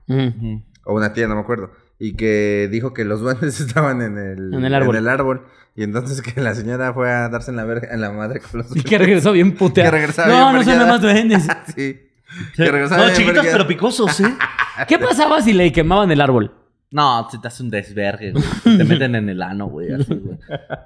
[0.84, 1.70] O una tía, no me acuerdo.
[2.00, 4.96] Y que dijo que los duendes estaban en el, En el árbol.
[4.96, 5.46] en el árbol.
[5.76, 8.62] Y entonces que la señora fue a darse en la, verga, en la madre con
[8.62, 9.56] los Y que regresó bien.
[9.74, 11.46] Que regresaba no, bien no son nada más duendes.
[11.76, 12.09] sí.
[12.56, 14.34] Que No, chiquitos pero picosos, ¿eh?
[14.88, 16.54] ¿Qué pasaba si le quemaban el árbol?
[16.92, 18.44] No, se te hace un desvergue, güey.
[18.76, 19.92] Te meten en el ano, güey.
[19.92, 20.38] Así, güey.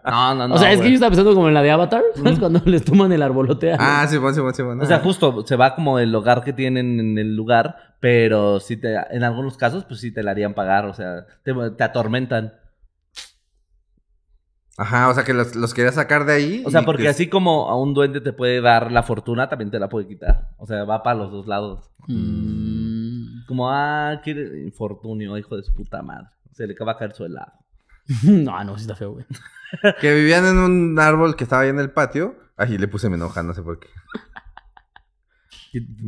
[0.05, 0.55] No, no, no.
[0.55, 2.38] o sea, es que yo estaba pensando como en la de Avatar, ¿sabes?
[2.38, 3.72] Cuando les toman el arbolote.
[3.72, 4.82] a- Ah, sí, bueno, sí, bueno, sí, bueno.
[4.82, 8.76] O sea, justo se va como el hogar que tienen en el lugar, pero sí
[8.76, 12.53] te, en algunos casos, pues sí te la harían pagar, o sea, te, te atormentan.
[14.77, 16.62] Ajá, o sea que los, los quería sacar de ahí.
[16.66, 19.49] O sea, y porque que- así como a un duende te puede dar la fortuna,
[19.49, 20.49] también te la puede quitar.
[20.59, 21.91] O sea, va para los dos lados.
[22.09, 23.45] Mm.
[23.47, 26.27] Como, ah, quiere infortunio, hijo de su puta madre.
[26.53, 27.53] Se le va a caer su helado.
[28.25, 29.25] No, no, sí está feo, güey.
[30.01, 32.37] Que vivían en un árbol que estaba ahí en el patio.
[32.57, 33.89] Ay, le puse mi enoja, no sé por qué.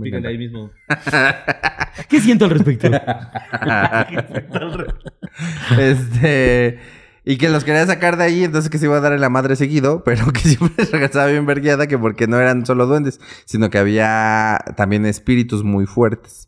[0.00, 0.70] Pícale ahí mismo.
[2.08, 2.88] ¿Qué siento al respecto?
[5.78, 6.78] este.
[7.28, 9.28] Y que los quería sacar de ahí, entonces que se iba a dar en la
[9.28, 13.68] madre seguido, pero que siempre regresaba bien vergueada, que porque no eran solo duendes, sino
[13.68, 16.46] que había también espíritus muy fuertes.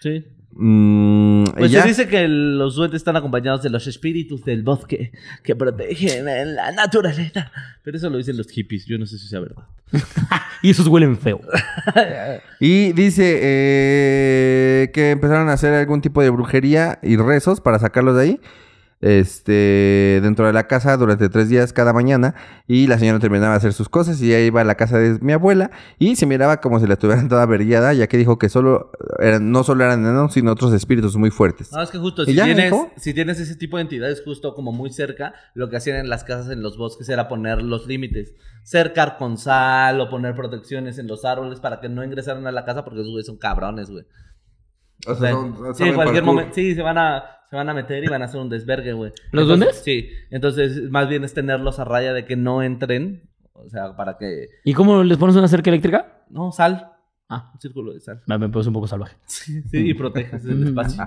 [0.00, 0.24] Sí.
[0.58, 1.82] Mm, y Pues ya.
[1.82, 5.12] se dice que los duendes están acompañados de los espíritus del bosque
[5.44, 6.24] que protegen
[6.56, 7.52] la naturaleza.
[7.84, 8.84] Pero eso lo dicen los hippies.
[8.86, 9.64] Yo no sé si sea verdad.
[10.62, 11.40] y esos huelen feo.
[12.58, 18.16] Y dice eh, que empezaron a hacer algún tipo de brujería y rezos para sacarlos
[18.16, 18.40] de ahí.
[19.00, 22.34] Este, dentro de la casa durante tres días cada mañana.
[22.66, 25.18] Y la señora terminaba de hacer sus cosas y ahí iba a la casa de
[25.20, 25.70] mi abuela.
[25.98, 29.50] Y se miraba como si la estuvieran toda verguiada, ya que dijo que solo eran,
[29.50, 31.72] no solo eran enanos, sino otros espíritus muy fuertes.
[31.72, 34.72] No, es que justo, ¿Y si tienes, si tienes ese tipo de entidades justo como
[34.72, 38.34] muy cerca, lo que hacían en las casas en los bosques era poner los límites.
[38.64, 42.64] Cercar con sal o poner protecciones en los árboles para que no ingresaran a la
[42.64, 44.04] casa porque esos güeyes son cabrones, güey.
[45.06, 47.68] O O sea, son- sí, saben en cualquier momento, sí, se van a, se van
[47.68, 49.12] a meter y van a hacer un desvergue, güey.
[49.32, 49.76] ¿Los duendes?
[49.84, 53.22] Sí, entonces más bien es tenerlos a raya de que no entren
[53.52, 54.48] O sea, para que...
[54.64, 56.24] ¿Y cómo les pones una cerca eléctrica?
[56.30, 56.92] No, sal.
[57.28, 58.22] Ah, Un círculo de sal.
[58.26, 59.16] me, me puse un poco salvaje.
[59.26, 61.02] Sí, y proteges el espacio.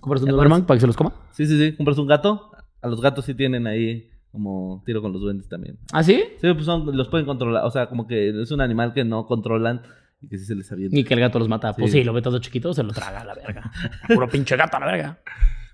[0.00, 1.14] ¿Compras un Doberman para que se los coma?
[1.32, 1.76] Sí, sí, sí.
[1.76, 2.50] Compras un gato.
[2.82, 5.78] A los gatos sí tienen ahí como tiro con los duendes también.
[5.92, 6.24] ¿Ah, sí?
[6.40, 7.64] Sí, pues son, los pueden controlar.
[7.64, 9.82] O sea, como que es un animal que no controlan
[10.20, 10.94] y que sí se les avienta.
[10.96, 11.72] Ni que el gato los mata.
[11.74, 11.98] Pues Sí.
[11.98, 13.70] sí, lo ve todo chiquito, se lo traga a la verga.
[14.08, 15.18] Puro pinche gato a la verga.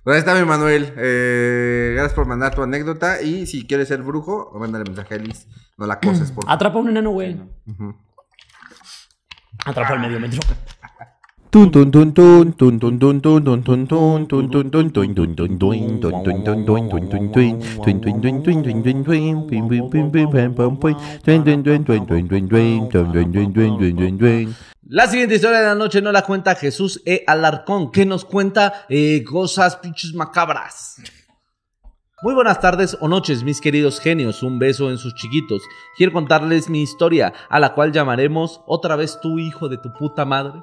[0.05, 0.93] Pues ahí está mi Manuel.
[0.97, 3.21] Eh, gracias por mandar tu anécdota.
[3.23, 5.47] Y si quieres ser brujo, mándale mensaje a Liz.
[5.77, 6.55] No la coses, por favor.
[6.57, 7.41] Atrapa a un enano, güey.
[9.65, 10.41] Atrapa al medio metro.
[24.83, 27.25] La siguiente historia de la noche no la cuenta Jesús E.
[27.27, 30.97] Alarcón, que nos cuenta eh, cosas pinches macabras.
[32.21, 34.43] Muy buenas tardes o noches, mis queridos genios.
[34.43, 35.63] Un beso en sus chiquitos.
[35.97, 40.25] Quiero contarles mi historia, a la cual llamaremos Otra vez tu hijo de tu puta
[40.25, 40.61] madre.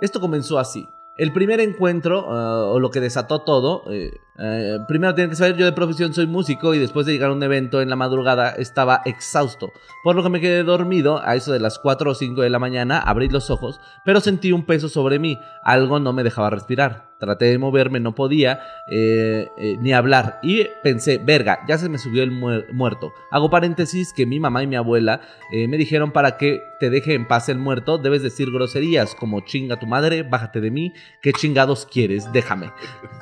[0.00, 0.88] Esto comenzó así.
[1.16, 5.56] El primer encuentro, ah, o lo que desató todo, eh, eh, primero tienen que saber,
[5.56, 8.50] yo de profesión soy músico y después de llegar a un evento en la madrugada
[8.52, 9.70] estaba exhausto,
[10.02, 12.58] por lo que me quedé dormido a eso de las 4 o 5 de la
[12.58, 17.09] mañana, abrí los ojos, pero sentí un peso sobre mí, algo no me dejaba respirar.
[17.20, 18.60] Traté de moverme, no podía
[18.90, 23.12] eh, eh, ni hablar y pensé, verga, ya se me subió el muer- muerto.
[23.30, 25.20] Hago paréntesis que mi mamá y mi abuela
[25.52, 29.42] eh, me dijeron para que te deje en paz el muerto, debes decir groserías como
[29.42, 32.72] chinga tu madre, bájate de mí, qué chingados quieres, déjame.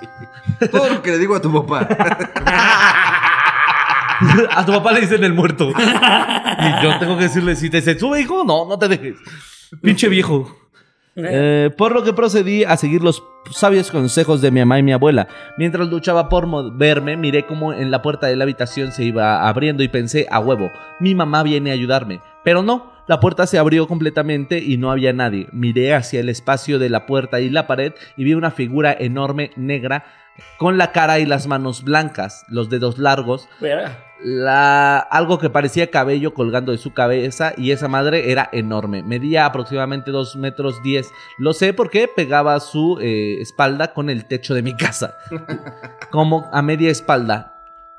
[0.71, 1.81] Todo lo que le digo a tu papá.
[4.51, 5.73] a tu papá le dicen el muerto.
[6.61, 9.15] Y yo tengo que decirle, si te se sube, hijo, no, no te dejes.
[9.81, 10.68] Pinche viejo.
[11.19, 14.93] Eh, por lo que procedí a seguir los sabios consejos de mi mamá y mi
[14.93, 15.29] abuela.
[15.57, 19.83] Mientras luchaba por moverme, miré como en la puerta de la habitación se iba abriendo
[19.83, 22.21] y pensé, a huevo, mi mamá viene a ayudarme.
[22.45, 25.49] Pero no, la puerta se abrió completamente y no había nadie.
[25.53, 29.51] Miré hacia el espacio de la puerta y la pared y vi una figura enorme
[29.57, 30.05] negra
[30.57, 34.08] con la cara y las manos blancas, los dedos largos, Verga.
[34.21, 39.03] La, algo que parecía cabello colgando de su cabeza y esa madre era enorme.
[39.03, 41.11] Medía aproximadamente 2 metros 10.
[41.39, 45.17] Lo sé porque pegaba su eh, espalda con el techo de mi casa.
[46.11, 47.55] como a media espalda.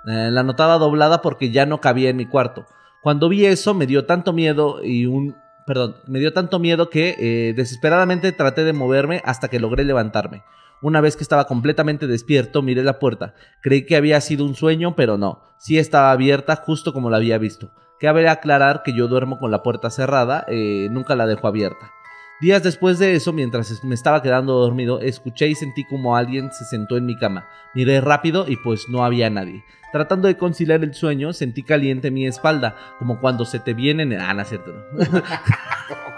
[0.05, 2.65] Eh, la notaba doblada porque ya no cabía en mi cuarto.
[3.01, 5.37] Cuando vi eso me dio tanto miedo y un...
[5.65, 10.43] Perdón, me dio tanto miedo que eh, desesperadamente traté de moverme hasta que logré levantarme.
[10.81, 13.33] Una vez que estaba completamente despierto, miré la puerta.
[13.61, 15.41] Creí que había sido un sueño, pero no.
[15.57, 17.71] Sí estaba abierta justo como la había visto.
[17.99, 21.91] Cabe aclarar que yo duermo con la puerta cerrada, eh, nunca la dejo abierta.
[22.39, 26.63] Días después de eso, mientras me estaba quedando dormido, escuché y sentí como alguien se
[26.63, 27.49] sentó en mi cama.
[27.75, 29.65] Miré rápido y pues no había nadie.
[29.91, 34.13] Tratando de conciliar el sueño, sentí caliente mi espalda, como cuando se te vienen...
[34.13, 34.99] Ah, no es cierto, no.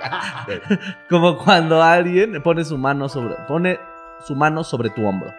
[1.09, 3.33] como cuando alguien pone su mano sobre...
[3.47, 3.79] Pone
[4.25, 5.31] su mano sobre tu hombro.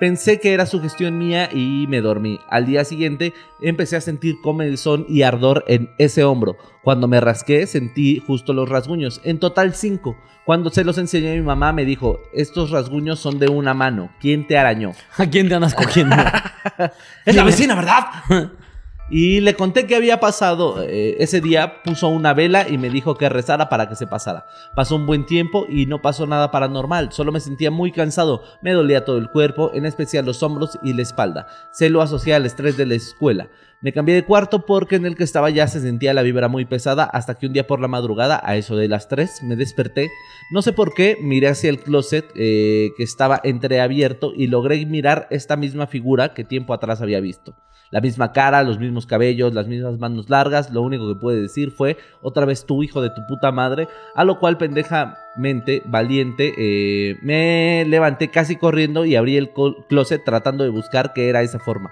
[0.00, 2.40] Pensé que era sugestión mía y me dormí.
[2.48, 6.56] Al día siguiente empecé a sentir comezón y ardor en ese hombro.
[6.82, 10.16] Cuando me rasqué sentí justo los rasguños, en total cinco.
[10.46, 14.10] Cuando se los enseñé a mi mamá me dijo, estos rasguños son de una mano.
[14.20, 14.92] ¿Quién te arañó?
[15.18, 16.16] ¿A quién te andas cogiendo?
[17.26, 18.04] Es la vecina, ¿verdad?
[19.12, 20.82] Y le conté que había pasado.
[20.82, 24.46] eh, ese día puso una vela y me dijo que rezara para que se pasara.
[24.76, 27.10] Pasó un buen tiempo y no pasó nada paranormal.
[27.10, 28.42] Solo me sentía muy cansado.
[28.62, 31.48] Me dolía todo el cuerpo, en especial los hombros y la espalda.
[31.72, 33.48] Se lo asocié al estrés de la escuela.
[33.82, 36.66] Me cambié de cuarto porque en el que estaba ya se sentía la vibra muy
[36.66, 40.10] pesada hasta que un día por la madrugada, a eso de las 3, me desperté.
[40.52, 45.26] No sé por qué, miré hacia el closet eh, que estaba entreabierto y logré mirar
[45.30, 47.56] esta misma figura que tiempo atrás había visto.
[47.90, 50.70] La misma cara, los mismos cabellos, las mismas manos largas.
[50.72, 53.88] Lo único que pude decir fue otra vez tu hijo de tu puta madre.
[54.14, 59.50] A lo cual pendejamente, valiente, eh, me levanté casi corriendo y abrí el
[59.88, 61.90] closet tratando de buscar qué era esa forma.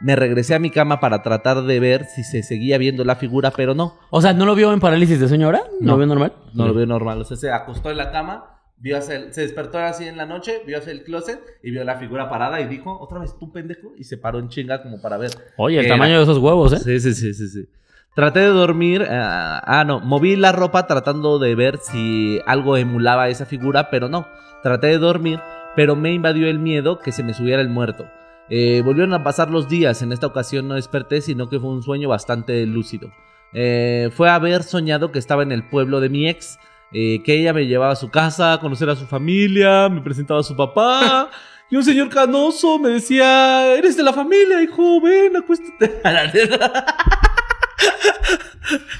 [0.00, 3.50] Me regresé a mi cama para tratar de ver si se seguía viendo la figura,
[3.50, 3.96] pero no.
[4.10, 5.62] O sea, ¿no lo vio en parálisis de sueño ahora?
[5.80, 5.92] ¿No, No.
[5.92, 6.32] lo vio normal?
[6.54, 7.20] No lo veo normal.
[7.22, 10.26] O sea, se acostó en la cama, vio hacia el- se despertó así en la
[10.26, 13.52] noche, vio hacia el closet y vio la figura parada y dijo, otra vez tú
[13.52, 15.30] pendejo, y se paró en chinga como para ver.
[15.56, 16.78] Oye, el qué tamaño de esos huevos, ¿eh?
[16.78, 17.68] Sí, sí, sí, sí, sí.
[18.14, 19.06] Traté de dormir.
[19.08, 20.00] ah, ah, no.
[20.00, 24.26] Moví la ropa tratando de ver si algo emulaba esa figura, pero no.
[24.62, 25.38] Traté de dormir,
[25.76, 28.06] pero me invadió el miedo que se me subiera el muerto.
[28.50, 30.02] Eh, volvieron a pasar los días.
[30.02, 33.08] En esta ocasión no desperté, sino que fue un sueño bastante lúcido.
[33.52, 36.58] Eh, fue haber soñado que estaba en el pueblo de mi ex.
[36.92, 40.40] Eh, que ella me llevaba a su casa a conocer a su familia, me presentaba
[40.40, 41.30] a su papá.
[41.70, 46.00] Y un señor canoso me decía, eres de la familia, hijo, ven, acuéstate.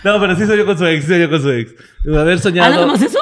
[0.05, 1.75] No, pero sí soñó con su ex, sí soñó con su ex.
[2.05, 2.71] De haber ¿Ah, soñado.
[2.75, 3.19] nada más eso?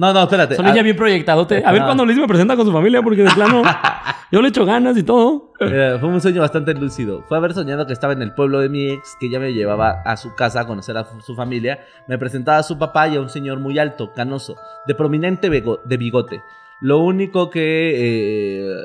[0.00, 0.54] No, no, espérate.
[0.56, 1.62] Solo Ah, ya bien proyectadote.
[1.62, 1.84] A ver Ah.
[1.84, 3.62] cuándo Liz me presenta con su familia, porque de plano
[4.32, 5.52] yo le echo ganas y todo.
[5.60, 7.22] Eh, fue un sueño bastante lúcido.
[7.28, 10.00] Fue haber soñado que estaba en el pueblo de mi ex, que ella me llevaba
[10.06, 11.80] a su casa a conocer a su familia.
[12.08, 15.96] Me presentaba a su papá y a un señor muy alto, canoso, de prominente de
[15.98, 16.40] bigote.
[16.80, 18.84] Lo único que eh,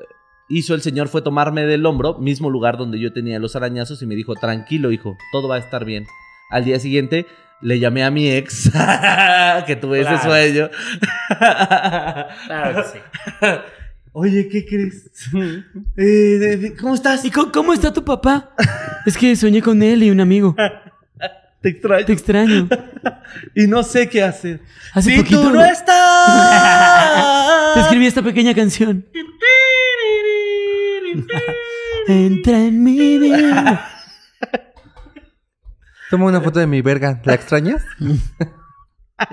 [0.49, 4.05] hizo el señor fue tomarme del hombro, mismo lugar donde yo tenía los arañazos, y
[4.05, 6.07] me dijo, tranquilo, hijo, todo va a estar bien.
[6.51, 7.25] Al día siguiente
[7.61, 8.69] le llamé a mi ex,
[9.67, 10.23] que tuve ese Claro.
[10.23, 10.69] sueño.
[12.47, 12.99] Claro que sí.
[14.17, 15.09] Oye, ¿qué crees?
[15.97, 17.25] Eh, ¿Cómo estás?
[17.25, 18.53] ¿Y cómo está tu papá?
[19.05, 20.55] Es que soñé con él y un amigo.
[21.61, 22.05] Te extraño.
[22.05, 22.67] Te extraño.
[23.55, 24.61] Y no sé qué hacer.
[24.93, 27.73] Hace si poquito tú no estás.
[27.73, 29.05] Te escribí esta pequeña canción.
[32.07, 33.89] Entra en mi vida.
[36.09, 37.19] Toma una foto de mi verga.
[37.23, 37.83] ¿La extrañas?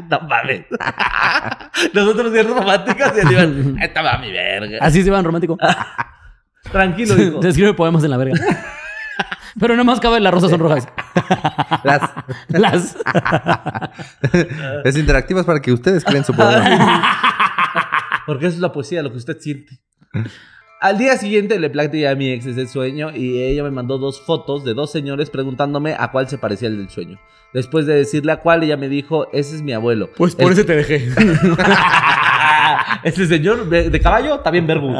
[0.08, 0.66] no mames.
[1.92, 3.76] Nosotros bien románticos y Aníbal.
[3.82, 4.78] Esta va mi verga.
[4.80, 5.58] Así se van romántico.
[6.72, 7.42] Tranquilo, hijo.
[7.42, 8.34] Se escribe poemas en la verga.
[9.60, 10.88] Pero no más cabe las rosas son rojas.
[11.84, 12.10] Las.
[12.48, 12.96] Las.
[14.84, 16.62] es interactivas para que ustedes creen su poder.
[18.24, 19.78] Porque eso es la poesía, lo que usted siente.
[20.82, 24.20] Al día siguiente le platiqué a mi ex ese sueño y ella me mandó dos
[24.20, 27.20] fotos de dos señores preguntándome a cuál se parecía el del sueño.
[27.52, 30.10] Después de decirle a cuál, ella me dijo, ese es mi abuelo.
[30.16, 31.08] Pues por El- eso te dejé.
[33.04, 34.92] Ese señor de, caballo está bien verbo.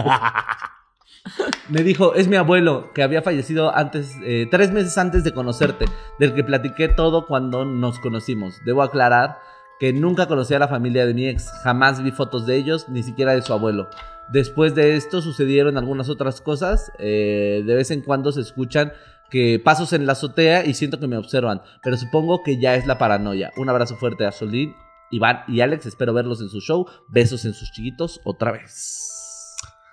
[1.69, 5.87] Me dijo, es mi abuelo, que había fallecido antes, eh, tres meses antes de conocerte,
[6.21, 8.61] del que platiqué todo cuando nos conocimos.
[8.65, 9.39] Debo aclarar
[9.81, 13.03] que nunca conocí a la familia de mi ex, jamás vi fotos de ellos, ni
[13.03, 13.89] siquiera de su abuelo.
[14.33, 18.93] Después de esto sucedieron algunas otras cosas, eh, de vez en cuando se escuchan
[19.31, 22.87] que pasos en la azotea y siento que me observan, pero supongo que ya es
[22.87, 23.51] la paranoia.
[23.57, 24.75] Un abrazo fuerte a Solín,
[25.11, 26.87] Iván y Alex, espero verlos en su show.
[27.09, 29.09] Besos en sus chiquitos otra vez.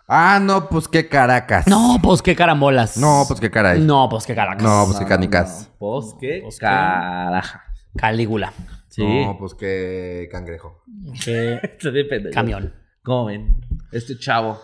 [0.07, 1.67] Ah, no, pues qué caracas.
[1.67, 2.97] No, pues qué carambolas.
[2.97, 3.79] No, pues qué caray.
[3.81, 4.63] No, pues qué caracas.
[4.63, 5.71] No, pues qué canicas.
[5.77, 6.65] Pues qué Pues qué.
[6.65, 7.63] caraja.
[7.95, 8.53] Calígula.
[8.87, 9.03] Sí.
[9.05, 10.83] No, pues qué cangrejo.
[11.23, 11.59] Qué
[12.33, 12.73] camión.
[13.03, 13.61] ¿Cómo ven?
[13.91, 14.61] Este chavo.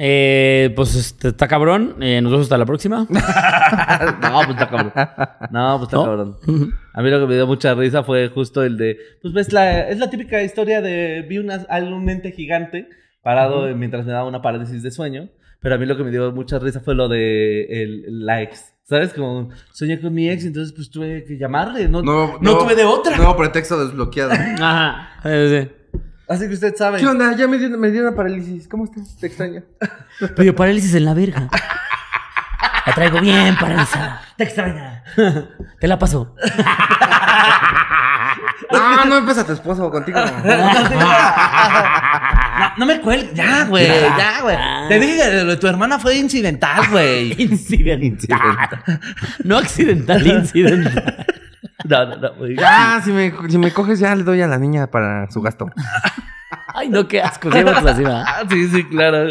[0.00, 1.96] Eh, pues este, está cabrón.
[2.00, 2.98] Eh, nos vemos hasta la próxima.
[3.10, 4.92] no, pues está cabrón.
[5.50, 6.04] No, pues está ¿No?
[6.04, 6.36] cabrón.
[6.94, 8.96] A mí lo que me dio mucha risa fue justo el de.
[9.20, 11.26] Pues ves, la, es la típica historia de.
[11.28, 12.88] Vi una, un ente gigante
[13.22, 15.30] parado mientras me daba una parálisis de sueño.
[15.60, 18.72] Pero a mí lo que me dio mucha risa fue lo de el, la ex.
[18.84, 19.12] ¿Sabes?
[19.12, 21.88] Como soñé con mi ex, entonces pues tuve que llamarle.
[21.88, 23.16] No, no, tuve de otra.
[23.16, 24.30] Nuevo pretexto desbloqueado.
[24.32, 25.20] Ajá.
[25.24, 25.77] Eh, sí.
[26.28, 26.98] Así que usted sabe.
[26.98, 27.34] ¿Qué onda?
[27.36, 28.68] Ya me dio, me dio una parálisis.
[28.68, 29.16] ¿Cómo estás?
[29.16, 29.62] Te extraño.
[30.36, 31.48] Pero parálisis en la verga.
[32.86, 34.22] La traigo bien paralizada.
[34.36, 35.04] Te extraña.
[35.80, 36.34] Te la paso.
[38.70, 40.18] No, no empieza tu esposo contigo.
[40.20, 40.26] No,
[42.76, 43.32] no me cuelgues.
[43.34, 43.86] Ya, güey.
[43.86, 44.56] Ya, güey.
[44.88, 47.34] Te dije que tu hermana fue incidental, güey.
[47.42, 48.38] Incidental.
[49.44, 51.26] No accidental, incidental.
[51.88, 52.46] No, no, no.
[52.48, 55.68] Ya, si me, si me coges, ya le doy a la niña para su gasto.
[56.74, 57.50] Ay, no, qué asco.
[57.50, 58.02] Vatos así.
[58.06, 59.26] Ah, sí, sí, claro.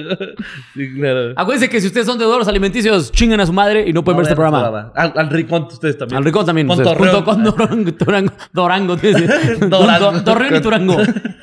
[0.74, 1.34] Sí, claro.
[1.36, 4.24] Acuérdense que si ustedes son deudores alimenticios, chingan a su madre y no pueden ver
[4.26, 4.92] este programa.
[4.96, 6.18] Al, al rincón ustedes también.
[6.18, 6.68] Al Rincón también.
[6.68, 7.92] Con junto con Durango.
[7.92, 8.34] Durango.
[8.54, 8.98] Durango.
[8.98, 9.56] te dice.
[9.68, 10.12] Durango.
[10.12, 10.94] Do- Torreón y Durango.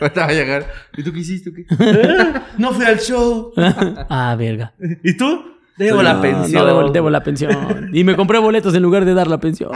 [0.01, 0.67] Ahorita va a llegar.
[0.97, 1.53] ¿Y tú qué hiciste?
[1.53, 1.65] qué?
[2.59, 3.53] No fui al show.
[4.11, 4.75] Ah, verga.
[5.03, 5.54] ¿Y tú?
[5.77, 6.53] Debo la No, pensión.
[6.63, 7.91] No, debo, debo la pensión.
[7.93, 9.71] Y me compré boletos en lugar de dar la pensión.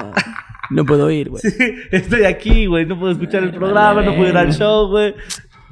[0.70, 1.42] No puedo ir, güey.
[1.42, 2.86] Sí, estoy aquí, güey.
[2.86, 5.14] No puedo escuchar el programa, no puedo ir al show, güey.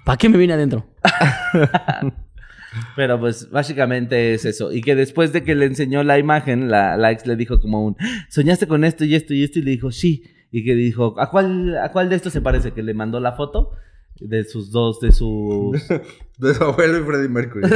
[0.05, 0.87] ¿Para qué me vine adentro?
[2.97, 4.73] Pero pues básicamente es eso.
[4.73, 7.85] Y que después de que le enseñó la imagen, la, la ex le dijo como
[7.85, 7.97] un,
[8.29, 9.59] soñaste con esto y esto y esto.
[9.59, 10.25] Y le dijo, sí.
[10.51, 12.73] Y que dijo, ¿a cuál, ¿a cuál de estos se parece?
[12.73, 13.73] Que le mandó la foto
[14.21, 15.77] de sus dos, de sus...
[16.39, 17.67] De su abuelo y Freddie Mercury.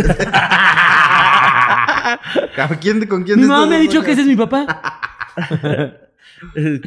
[2.56, 4.66] ¿A quién, ¿Con quién No, estos me ha dicho que ese es mi papá.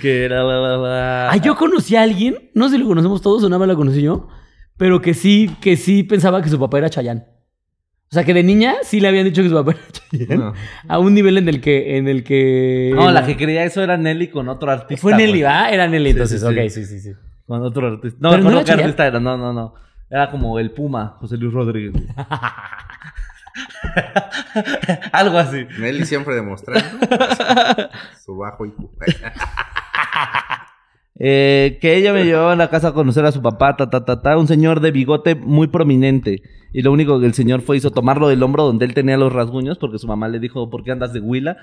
[0.01, 3.21] que era la, la, la- Ah, yo conocí a alguien, no sé si lo conocemos
[3.21, 4.28] todos o nada más lo conocí yo,
[4.78, 7.26] pero que sí, que sí pensaba que su papá era Chayán.
[8.11, 10.39] O sea, que de niña sí le habían dicho que su papá era Chayán.
[10.39, 10.53] No.
[10.88, 11.97] A un nivel en el que...
[11.97, 15.01] En el que No, la que creía eso era Nelly con otro artista.
[15.01, 15.43] Fue Nelly, güey.
[15.43, 15.69] ¿va?
[15.69, 16.41] Era Nelly Sí, entonces.
[16.41, 16.53] sí, sí.
[16.59, 17.11] Ok, sí, sí, sí.
[17.47, 18.17] Con otro artista.
[18.21, 19.19] No, Pero con no era otro artista era.
[19.19, 19.74] No, no, no.
[20.09, 21.93] Era como el Puma, José Luis Rodríguez.
[25.12, 25.66] Algo así.
[25.80, 27.08] Nelly siempre demostrando
[28.26, 28.76] su bajo IQ.
[31.20, 34.04] Eh, que ella me llevaba a la casa a conocer a su papá, ta, ta,
[34.04, 36.41] ta, ta, un señor de bigote muy prominente.
[36.74, 39.32] Y lo único que el señor fue hizo tomarlo del hombro donde él tenía los
[39.32, 41.56] rasguños, porque su mamá le dijo, ¿por qué andas de huila?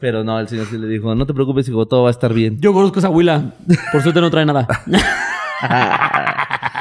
[0.00, 2.32] Pero no, el señor sí le dijo, no te preocupes, hijo, todo va a estar
[2.32, 2.58] bien.
[2.58, 3.52] Yo conozco esa huila.
[3.92, 4.66] Por suerte no trae nada.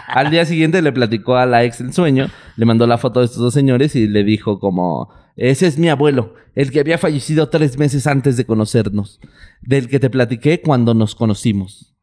[0.10, 3.26] Al día siguiente le platicó a la ex el sueño, le mandó la foto de
[3.28, 7.49] estos dos señores y le dijo como, ese es mi abuelo, el que había fallecido
[7.49, 9.20] tres meses antes de conocernos,
[9.62, 11.95] del que te platiqué cuando nos conocimos.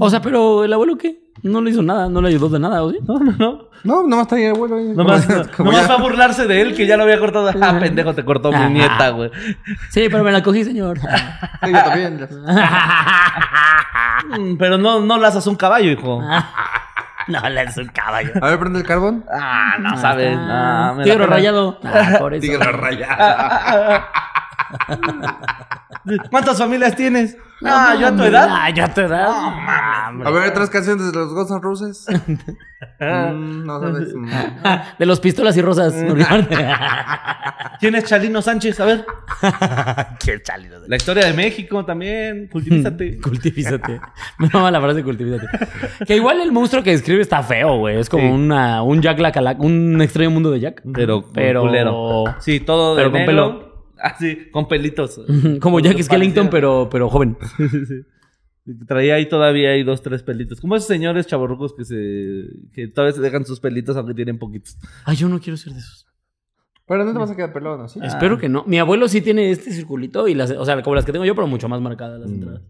[0.00, 1.22] O sea, pero el abuelo qué?
[1.42, 2.98] No le hizo nada, no le ayudó de nada, ¿o sí?
[3.06, 3.68] No, no, no.
[3.84, 4.88] No, nomás está ahí el abuelo ahí.
[4.94, 5.26] Nomás,
[5.56, 7.50] como nomás fue a burlarse de él que ya lo había cortado.
[7.60, 9.30] Ah, pendejo, te cortó mi nieta, güey.
[9.90, 10.98] Sí, pero me la cogí, señor.
[11.00, 12.28] Sí, yo también.
[14.38, 16.22] Mm, Pero no, no lazas un caballo, hijo.
[17.28, 18.32] no, le es un caballo.
[18.40, 19.24] A ver, prende el carbón.
[19.32, 20.36] Ah, no sabes.
[20.38, 21.80] Ah, me la Tigre rayado.
[21.84, 22.42] Ah, por eso.
[22.42, 24.04] Tigre rayado.
[26.30, 27.36] ¿Cuántas familias tienes?
[27.64, 28.48] Ah, yo a tu edad.
[28.50, 29.28] Ah, yo a tu edad.
[30.14, 32.06] No, A ver, otras canciones de los Guns N' Roses.
[32.98, 34.12] Mm, no sabes.
[34.12, 34.28] Mm.
[34.98, 35.94] De los pistolas y rosas.
[35.94, 36.56] olvidarte.
[37.78, 38.80] ¿Quién es Chalino Sánchez?
[38.80, 39.06] A ver.
[40.24, 40.80] Qué chalido.
[40.88, 42.48] La historia de México también.
[42.50, 43.20] Cultivízate.
[43.20, 44.00] Cultivízate.
[44.38, 45.46] Me mama la frase cultivízate.
[46.06, 47.98] Que igual el monstruo que escribe está feo, güey.
[48.00, 48.32] Es como Sí.
[48.32, 50.82] una, un Jack la Cala- un extraño mundo de Jack.
[50.92, 52.24] Pero, Pero- culero.
[52.40, 53.26] Sí, todo pero de con negro.
[53.60, 53.71] pelo.
[54.02, 55.20] Ah, sí, con pelitos.
[55.60, 57.36] Como Jack Skellington, pero, pero joven.
[57.56, 58.04] Sí, sí, sí.
[58.86, 60.60] Traía ahí todavía hay dos, tres pelitos.
[60.60, 62.44] Como esos señores chavorrucos que se...
[62.72, 64.78] Que todavía se dejan sus pelitos aunque tienen poquitos.
[65.04, 66.06] Ay, yo no quiero ser de esos.
[66.86, 67.88] Pero no te vas a quedar pelón, ¿no?
[67.88, 67.98] ¿Sí?
[68.02, 68.64] Espero que no.
[68.66, 71.34] Mi abuelo sí tiene este circulito y las, o sea, como las que tengo yo,
[71.34, 72.62] pero mucho más marcadas las entradas.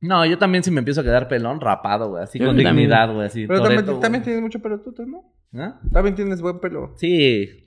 [0.00, 2.22] No, yo también si me empiezo a quedar pelón, rapado, güey.
[2.22, 2.76] Así Yo con también.
[2.76, 3.26] dignidad, güey.
[3.26, 5.32] Así, Pero también, también tienes mucho pelo tú, ¿no?
[5.54, 5.78] ¿Ah?
[5.92, 6.94] También tienes buen pelo.
[6.96, 7.59] Sí.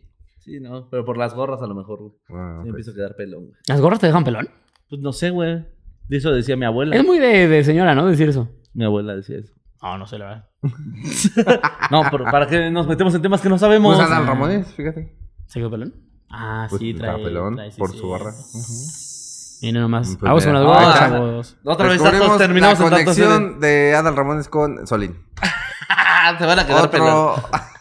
[0.44, 0.90] Sí, no.
[0.90, 2.14] Pero por las gorras a lo mejor, güey.
[2.34, 3.56] Ah, Sí, empiezo a quedar pelón, güey.
[3.68, 4.50] ¿Las gorras te dejan pelón?
[4.90, 5.66] Pues no sé, güey.
[6.10, 6.96] De eso decía mi abuela.
[6.96, 8.06] Es muy de, de señora, ¿no?
[8.08, 8.50] Decir eso.
[8.74, 9.54] Mi abuela decía eso.
[9.82, 10.50] No, no sé, la verdad.
[11.92, 13.96] No, pero ¿para qué nos metemos en temas que no sabemos?
[13.96, 15.16] Pues Adal Ramones, fíjate.
[15.46, 15.94] ¿Se quedó pelón?
[16.30, 17.24] Ah, Pues sí, trae.
[17.24, 17.98] pelón trae, sí, por sí.
[18.00, 18.32] su barra.
[19.62, 20.08] Miren nomás.
[20.08, 21.58] Pues Vamos con las gorras, Ah, chavos.
[21.64, 23.04] Otra vez datos, terminamos la en datos.
[23.06, 25.16] conexión de Adal Ramones con Solín.
[26.40, 27.36] Se van a quedar pelón.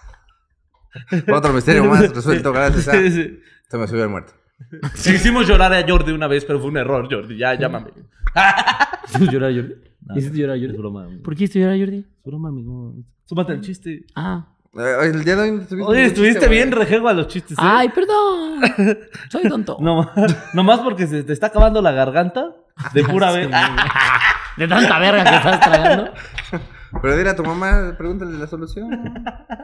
[1.32, 1.52] Otro...
[1.52, 2.92] Misterio más resuelto gracias a...
[2.92, 4.32] Se me subió el muerto.
[4.94, 7.36] Sí, hicimos llorar a Jordi una vez, pero fue un error, Jordi.
[7.36, 7.90] Ya, llámame.
[9.08, 9.74] ¿Hiciste llorar a Jordi?
[10.16, 10.78] ¿Hiciste llorar a Es Jordi?
[10.78, 11.22] broma, amigo.
[11.22, 11.98] ¿Por qué hiciste llorar a Jordi?
[11.98, 12.94] Es broma, amigo.
[13.24, 14.04] Súmate el chiste.
[14.14, 14.46] Ah.
[14.74, 17.58] Eh, el día de hoy no estuviste Oye, estuviste chiste, bien rejego a los chistes.
[17.58, 17.62] ¿eh?
[17.62, 18.60] Ay, perdón.
[19.30, 19.76] Soy tonto.
[19.80, 20.10] No,
[20.54, 22.54] nomás porque se te está acabando la garganta
[22.94, 23.50] de pura vez.
[24.56, 26.12] De tanta verga que estás tragando.
[27.00, 28.90] Pero dile a tu mamá, pregúntale la solución.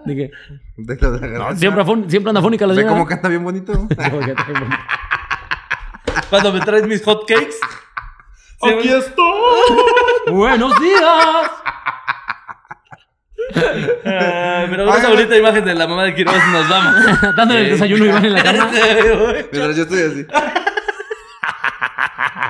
[0.07, 0.31] ¿De qué?
[0.77, 1.57] De lo de la No, garganta.
[1.61, 2.95] siempre, afón- siempre anda fónica la Ve señora.
[2.95, 3.87] cómo canta bien bonito.
[6.31, 7.57] Cuando me traes mis hot cakes.
[8.63, 10.33] Aquí estoy.
[10.33, 11.51] ¡Buenos días!
[13.55, 16.95] Eh, pero con esa bonita imagen de la mamá de Quiroz nos vamos.
[17.37, 18.71] Dándole el desayuno Iván en la cama.
[18.73, 20.27] Mientras yo estoy así.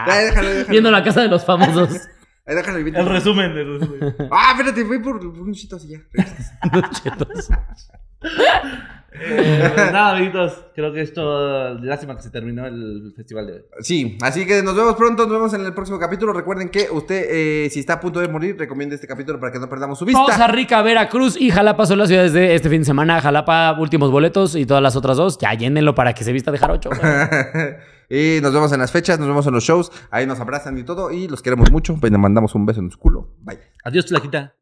[0.06, 0.68] Ya, déjalo, déjalo.
[0.70, 2.08] Viendo la casa de los famosos.
[2.48, 2.80] Ahí déjalo.
[2.80, 4.16] y El resumen, el resumen.
[4.32, 5.98] Ah, espérate, voy por por un chito así ya.
[6.12, 6.52] regresas.
[7.02, 7.48] Chetos.
[9.12, 10.64] Eh, nada, amiguitos.
[10.74, 11.74] Creo que esto.
[11.74, 13.60] Lástima que se terminó el festival de hoy.
[13.80, 16.32] Sí, así que nos vemos pronto, nos vemos en el próximo capítulo.
[16.32, 19.58] Recuerden que usted, eh, si está a punto de morir, recomiende este capítulo para que
[19.58, 20.22] no perdamos su vista.
[20.22, 23.20] Poza Rica, Veracruz y Jalapa son las ciudades de este fin de semana.
[23.20, 25.38] Jalapa, últimos boletos y todas las otras dos.
[25.38, 26.90] Ya llénenlo para que se vista de jarocho.
[28.10, 29.90] y nos vemos en las fechas, nos vemos en los shows.
[30.10, 31.10] Ahí nos abrazan y todo.
[31.10, 31.96] Y los queremos mucho.
[31.98, 33.30] Pues le mandamos un beso en su culo.
[33.40, 33.58] Bye.
[33.84, 34.54] Adiós, Tlaquita.